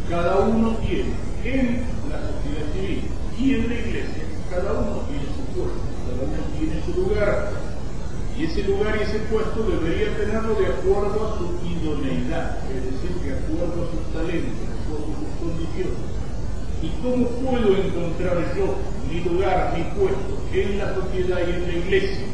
Cada 0.08 0.38
uno 0.38 0.76
tiene 0.78 1.14
en 1.44 1.84
la 2.10 2.18
sociedad 2.18 2.72
civil 2.74 3.04
y 3.38 3.54
en 3.54 3.68
la 3.68 3.74
iglesia, 3.74 4.24
cada 4.50 4.72
uno 4.72 5.02
tiene 5.08 5.24
su 5.24 5.42
puesto, 5.54 5.80
cada 6.06 6.22
uno 6.26 6.42
tiene 6.58 6.84
su 6.84 7.00
lugar. 7.00 7.69
Y 8.40 8.44
ese 8.44 8.62
lugar 8.62 8.96
y 8.98 9.02
ese 9.02 9.18
puesto 9.30 9.64
debería 9.64 10.16
tenerlo 10.16 10.54
de 10.54 10.68
acuerdo 10.68 11.28
a 11.28 11.36
su 11.36 11.60
idoneidad, 11.68 12.56
es 12.72 12.84
decir, 12.88 13.12
de 13.20 13.36
acuerdo 13.36 13.84
a 13.84 13.90
sus 13.92 14.00
talentos, 14.14 14.56
de 14.56 14.72
acuerdo 14.80 15.12
a 15.12 15.20
sus 15.20 15.32
condiciones. 15.44 16.00
¿Y 16.80 16.88
cómo 17.04 17.28
puedo 17.44 17.76
encontrar 17.76 18.56
yo 18.56 18.76
mi 19.12 19.20
lugar, 19.28 19.76
mi 19.76 19.84
puesto 19.92 20.40
en 20.54 20.78
la 20.78 20.94
sociedad 20.94 21.38
y 21.46 21.50
en 21.50 21.66
la 21.66 21.72
iglesia? 21.84 22.26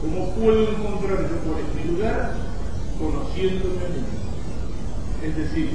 ¿Cómo 0.00 0.34
puedo 0.34 0.62
encontrar 0.68 1.20
yo 1.30 1.36
cuál 1.46 1.62
es 1.62 1.74
mi 1.78 1.92
lugar? 1.94 2.34
Conociéndome 2.98 3.86
a 3.86 3.90
mí. 3.94 4.02
Es 5.22 5.36
decir, 5.36 5.70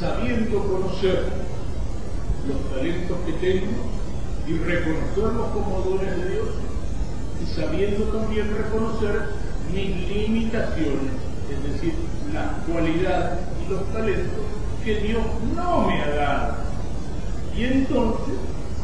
sabiendo 0.00 0.66
conocer 0.66 1.26
los 2.48 2.58
talentos 2.74 3.18
que 3.24 3.32
tengo 3.34 3.70
y 4.48 4.58
reconocerlos 4.58 5.46
como 5.52 5.80
dones 5.82 6.16
de 6.16 6.28
Dios 6.28 6.69
y 7.42 7.54
sabiendo 7.54 8.04
también 8.04 8.54
reconocer 8.56 9.30
mis 9.72 10.08
limitaciones, 10.08 11.12
es 11.50 11.72
decir, 11.72 11.94
las 12.32 12.52
cualidades 12.68 13.38
y 13.64 13.72
los 13.72 13.92
talentos 13.92 14.44
que 14.84 14.96
Dios 14.96 15.22
no 15.54 15.86
me 15.86 16.02
ha 16.02 16.10
dado. 16.10 16.54
Y 17.56 17.64
entonces 17.64 18.34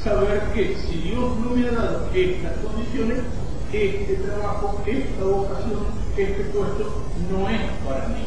saber 0.03 0.43
que 0.55 0.77
si 0.77 0.97
Dios 0.99 1.37
no 1.39 1.51
me 1.51 1.69
ha 1.69 1.73
dado 1.73 2.09
estas 2.15 2.53
condiciones, 2.59 3.19
este 3.73 4.15
trabajo, 4.15 4.81
esta 4.87 5.25
vocación, 5.25 5.81
este 6.17 6.45
puesto 6.45 7.03
no 7.31 7.49
es 7.49 7.61
para 7.87 8.09
mí. 8.09 8.25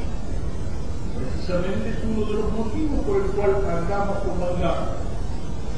Precisamente 1.16 1.90
es 1.90 1.98
uno 2.04 2.26
de 2.26 2.34
los 2.34 2.52
motivos 2.52 3.00
por 3.06 3.18
el 3.18 3.32
cual 3.32 3.56
andamos 3.70 4.18
como 4.20 4.46
andamos 4.46 4.90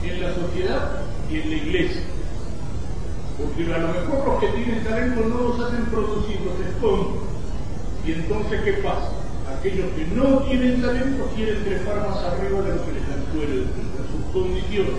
en 0.04 0.22
la 0.22 0.34
sociedad 0.34 0.90
y 1.30 1.40
en 1.40 1.50
la 1.50 1.56
iglesia. 1.56 2.02
Porque 3.41 3.73
a 3.73 3.77
lo 3.80 3.88
mejor 3.88 4.27
los 4.27 4.39
que 4.39 4.47
tienen 4.49 4.84
talento 4.84 5.21
no 5.27 5.38
los 5.49 5.60
hacen 5.60 5.86
producir, 5.86 6.39
los 6.41 6.60
esconden. 6.67 7.21
Y 8.06 8.12
entonces, 8.13 8.62
¿qué 8.62 8.73
pasa? 8.73 9.10
Aquellos 9.58 9.89
que 9.97 10.06
no 10.13 10.39
tienen 10.43 10.82
talento 10.82 11.30
quieren 11.36 11.63
trepar 11.63 12.08
más 12.08 12.17
arriba 12.17 12.62
de 12.62 12.75
lo 12.75 12.86
que 12.86 12.93
les 12.93 13.04
puede, 13.34 13.58
de 13.65 14.04
sus 14.13 14.23
condiciones. 14.34 14.93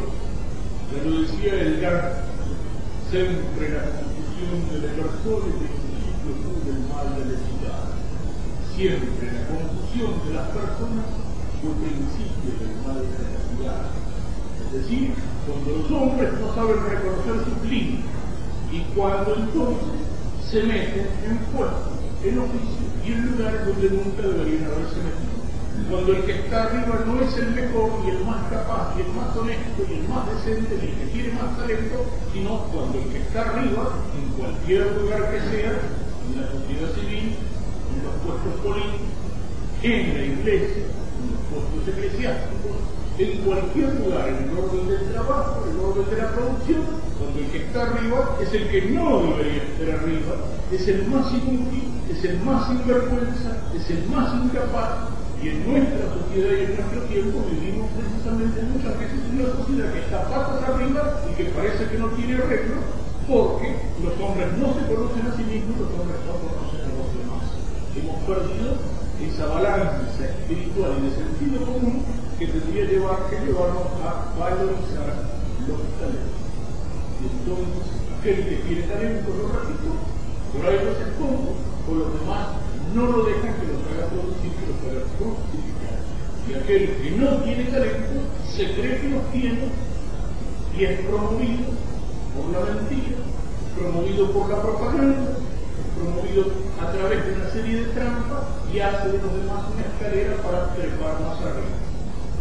Ya 0.90 1.08
lo 1.08 1.22
decía 1.22 1.54
el 1.54 1.80
gran 1.80 2.22
siempre 3.12 3.68
la 3.68 3.84
confusión 3.92 4.56
de 4.72 4.88
las 4.88 4.96
personas 4.96 5.36
y 5.36 5.52
el 5.52 5.52
principio 5.52 6.32
del 6.64 6.80
mal 6.88 7.12
de 7.12 7.24
la 7.28 7.38
ciudad. 7.44 7.84
Siempre 8.72 9.26
la 9.28 9.44
confusión 9.52 10.12
de 10.24 10.30
las 10.32 10.48
personas 10.48 11.06
fue 11.60 11.76
principio 11.76 12.52
del 12.56 12.74
mal 12.80 13.04
de 13.04 13.18
la 13.20 13.40
ciudad. 13.52 13.84
Es 14.64 14.72
decir, 14.72 15.12
cuando 15.44 15.68
los 15.76 15.90
hombres 15.92 16.32
no 16.40 16.54
saben 16.54 16.80
reconocer 16.88 17.36
sus 17.44 17.68
límites 17.68 18.21
y 18.72 18.80
cuando 18.94 19.36
entonces 19.36 20.00
se 20.50 20.62
meten 20.62 21.06
en 21.28 21.36
puestos, 21.52 21.92
en 22.24 22.38
oficios 22.38 22.88
y 23.04 23.12
en 23.12 23.26
lugares 23.32 23.66
donde 23.66 23.90
nunca 23.90 24.22
deberían 24.22 24.64
haberse 24.64 24.96
metido. 25.04 25.42
Cuando 25.90 26.12
el 26.12 26.24
que 26.24 26.32
está 26.32 26.64
arriba 26.64 27.04
no 27.04 27.20
es 27.20 27.36
el 27.36 27.50
mejor 27.50 27.90
y 28.06 28.10
el 28.10 28.24
más 28.24 28.48
capaz 28.48 28.94
y 28.96 29.02
el 29.02 29.12
más 29.12 29.36
honesto 29.36 29.82
y 29.88 29.92
el 29.92 30.08
más 30.08 30.24
decente 30.32 30.74
y 30.80 30.88
el 30.88 30.94
que 30.96 31.06
tiene 31.12 31.32
más 31.36 31.56
talento, 31.58 32.06
sino 32.32 32.64
cuando 32.72 32.98
el 32.98 33.04
que 33.12 33.18
está 33.18 33.42
arriba, 33.42 33.92
en 34.16 34.28
cualquier 34.40 34.92
lugar 34.96 35.30
que 35.32 35.40
sea, 35.52 35.72
en 35.76 36.40
la 36.40 36.48
sociedad 36.48 36.94
civil, 36.96 37.36
en 37.92 37.98
los 38.04 38.14
puestos 38.24 38.54
políticos, 38.64 39.12
en 39.82 40.14
la 40.16 40.24
iglesia, 40.24 40.84
en 40.88 41.24
los 41.28 41.40
puestos 41.52 41.88
eclesiásticos, 41.92 42.76
en 43.18 43.38
cualquier 43.44 43.94
lugar, 44.00 44.28
en 44.28 44.48
el 44.48 44.56
orden 44.56 44.88
del 44.88 45.12
trabajo, 45.12 45.64
en 45.66 45.76
el 45.76 45.84
orden 45.84 46.08
de 46.08 46.16
la 46.16 46.32
producción, 46.32 47.01
cuando 47.22 47.38
el 47.38 47.46
que 47.50 47.58
está 47.58 47.82
arriba 47.82 48.36
es 48.42 48.52
el 48.52 48.68
que 48.68 48.82
no 48.90 49.22
debería 49.22 49.62
estar 49.62 50.02
arriba, 50.02 50.34
es 50.72 50.88
el 50.88 51.06
más 51.06 51.32
inútil, 51.32 51.86
es 52.10 52.24
el 52.24 52.40
más 52.40 52.66
sinvergüenza, 52.66 53.62
es 53.74 53.90
el 53.90 54.08
más 54.10 54.34
incapaz, 54.34 55.12
y 55.42 55.48
en 55.48 55.70
nuestra 55.70 56.02
sociedad 56.18 56.50
y 56.50 56.64
en 56.66 56.74
nuestro 56.76 57.00
tiempo 57.06 57.46
vivimos 57.50 57.90
precisamente 57.94 58.62
muchas 58.74 58.98
veces 58.98 59.18
en 59.22 59.38
una 59.38 59.48
sociedad 59.54 59.92
que 59.92 60.00
está 60.00 60.22
patas 60.30 60.62
arriba 60.66 61.02
y 61.30 61.34
que 61.34 61.44
parece 61.50 61.86
que 61.86 61.98
no 61.98 62.08
tiene 62.18 62.34
arreglo, 62.42 62.78
porque 63.26 63.70
los 64.02 64.14
hombres 64.18 64.48
no 64.58 64.74
se 64.74 64.82
conocen 64.90 65.22
a 65.26 65.36
sí 65.36 65.44
mismos, 65.46 65.78
los 65.78 65.90
hombres 65.94 66.18
no 66.26 66.34
conocen 66.42 66.82
a 66.82 66.94
los 66.98 67.08
demás. 67.14 67.44
Hemos 67.94 68.18
perdido 68.26 68.70
esa 69.22 69.46
balanza 69.46 70.18
espiritual 70.18 70.98
y 70.98 71.06
de 71.06 71.10
sentido 71.14 71.66
común 71.66 72.02
que 72.38 72.46
tendría 72.46 72.84
llevar, 72.86 73.30
que 73.30 73.46
llevarnos 73.46 73.86
a 74.02 74.34
valorizar 74.38 75.30
los 75.66 75.78
talentos. 75.98 76.41
Entonces, 77.22 77.86
aquel 78.18 78.36
que 78.48 78.56
tiene 78.66 78.82
talento, 78.82 79.28
lo 79.30 79.48
repito, 79.48 79.90
por 80.52 80.66
ahí 80.66 80.78
los 80.84 80.98
esconde, 80.98 81.52
por 81.86 81.96
los 81.96 82.20
demás 82.20 82.62
no 82.94 83.06
lo 83.06 83.24
dejan 83.24 83.54
que 83.56 83.66
los 83.72 83.80
haga 83.88 84.10
producir, 84.10 84.52
que 84.52 84.66
los 84.68 84.78
haga 84.84 85.02
fructificar. 85.16 85.96
Y 86.48 86.54
aquel 86.54 86.82
que 86.98 87.10
no 87.16 87.36
tiene 87.42 87.64
talento 87.64 88.14
se 88.50 88.74
cree 88.74 89.00
que 89.00 89.08
los 89.08 89.30
tiene 89.32 89.68
y 90.76 90.84
es 90.84 91.00
promovido 91.06 91.64
por 92.34 92.46
la 92.52 92.74
mentira, 92.74 93.16
promovido 93.76 94.32
por 94.32 94.48
la 94.50 94.62
propaganda, 94.62 95.36
promovido 95.96 96.46
a 96.80 96.92
través 96.92 97.26
de 97.26 97.32
una 97.34 97.50
serie 97.50 97.80
de 97.80 97.86
trampas 97.92 98.44
y 98.72 98.80
hace 98.80 99.08
de 99.08 99.18
los 99.18 99.32
demás 99.36 99.64
una 99.72 99.84
escalera 99.84 100.36
para 100.42 100.74
trepar 100.74 101.20
más 101.20 101.38
arriba. 101.40 101.76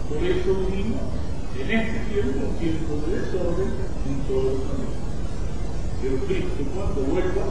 Por 0.10 0.24
eso 0.24 0.68
vivimos 0.68 1.11
en 1.60 1.72
este 1.72 2.00
tiempo 2.12 2.42
tiempo 2.60 3.02
de 3.08 3.20
desorden 3.20 3.72
en 4.08 4.18
todos 4.28 4.44
los 4.44 4.64
amigos. 4.72 5.02
Pero 6.02 6.18
Cristo 6.26 6.64
cuando 6.76 7.02
vuelva 7.02 7.46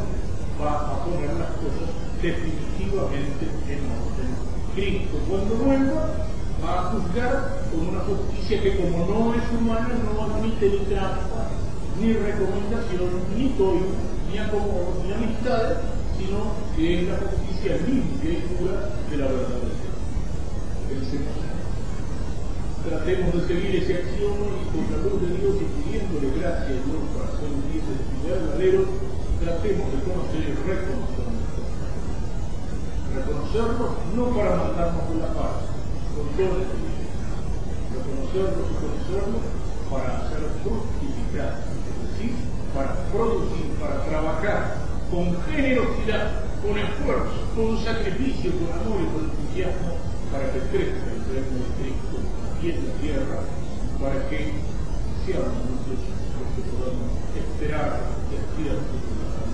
va 0.60 0.72
a 0.94 1.04
poner 1.04 1.32
las 1.34 1.52
cosas 1.60 1.88
definitivamente 2.22 3.44
en 3.68 3.80
orden. 3.90 4.30
Cristo 4.74 5.16
cuando 5.28 5.54
vuelva 5.56 6.30
va 6.62 6.80
a 6.80 6.82
juzgar 6.92 7.64
con 7.70 7.88
una 7.88 8.00
justicia 8.00 8.62
que 8.62 8.76
como 8.76 9.06
no 9.06 9.34
es 9.34 9.42
humana 9.58 9.88
no 10.04 10.22
admite 10.22 10.68
ni 10.68 10.78
trampa, 10.86 11.50
ni 12.00 12.12
recomendación, 12.12 13.10
ni 13.36 13.48
toyo, 13.50 13.86
ni 14.30 14.38
acomodo, 14.38 15.02
ni 15.04 15.12
amistades, 15.12 15.78
sino 16.18 16.54
que 16.76 17.00
es 17.00 17.08
la 17.08 17.16
justicia 17.16 17.76
limpia 17.86 18.30
y 18.30 18.42
pura 18.56 18.90
de 19.10 19.16
la 19.16 19.26
verdad 19.26 19.48
de 19.48 19.70
Dios. 19.70 19.90
Tratemos 22.80 23.34
de 23.34 23.46
seguir 23.46 23.76
ese 23.76 23.94
acción 23.94 24.40
y 24.56 24.64
con 24.72 24.84
la 24.88 24.98
luz 25.04 25.20
de 25.20 25.36
Dios 25.36 25.54
y 25.60 25.66
pidiéndole 25.76 26.32
gracia 26.40 26.72
a 26.72 26.80
Dios 26.80 27.02
para 27.12 27.28
ser 27.36 27.52
un 27.52 27.60
día 27.68 27.84
de 27.84 28.30
verdadero, 28.30 28.80
tratemos 29.40 29.86
de 29.92 29.98
conocer 30.00 30.40
y 30.40 30.54
reconocer 30.64 31.20
reconocerlos 33.14 33.90
no 34.14 34.24
para 34.36 34.56
mandarnos 34.56 35.08
de 35.10 35.16
la 35.20 35.34
paz, 35.34 35.66
con 36.14 36.24
de 36.36 36.40
Dios, 36.40 36.56
reconocerlos 37.92 38.64
y 38.64 38.74
conocerlos 38.80 39.44
para 39.90 40.08
hacer 40.18 40.40
fructificar, 40.62 41.60
es 41.60 41.96
decir, 42.00 42.32
para 42.72 42.94
producir, 43.10 43.66
para 43.76 44.04
trabajar 44.06 44.76
con 45.10 45.36
generosidad, 45.52 46.48
con 46.62 46.78
esfuerzo, 46.78 47.38
con 47.56 47.76
sacrificio, 47.84 48.52
con 48.56 48.72
amor 48.72 49.02
y 49.02 49.08
con 49.12 49.24
entusiasmo, 49.28 50.00
para 50.30 50.48
que 50.52 50.60
crezca 50.70 51.04
el 51.10 51.20
reino 51.28 51.60
de 51.60 51.70
Cristo 51.76 52.39
aquí 52.60 52.72
en 52.72 52.86
la 52.86 52.92
tierra, 53.00 53.40
para 53.98 54.28
que 54.28 54.52
seamos 55.24 55.64
muchos 55.64 55.96
los 56.36 56.46
que 56.52 56.62
podamos 56.76 57.08
esperar 57.34 58.00
y 58.28 58.36
aspirar 58.36 58.76
a 58.76 59.49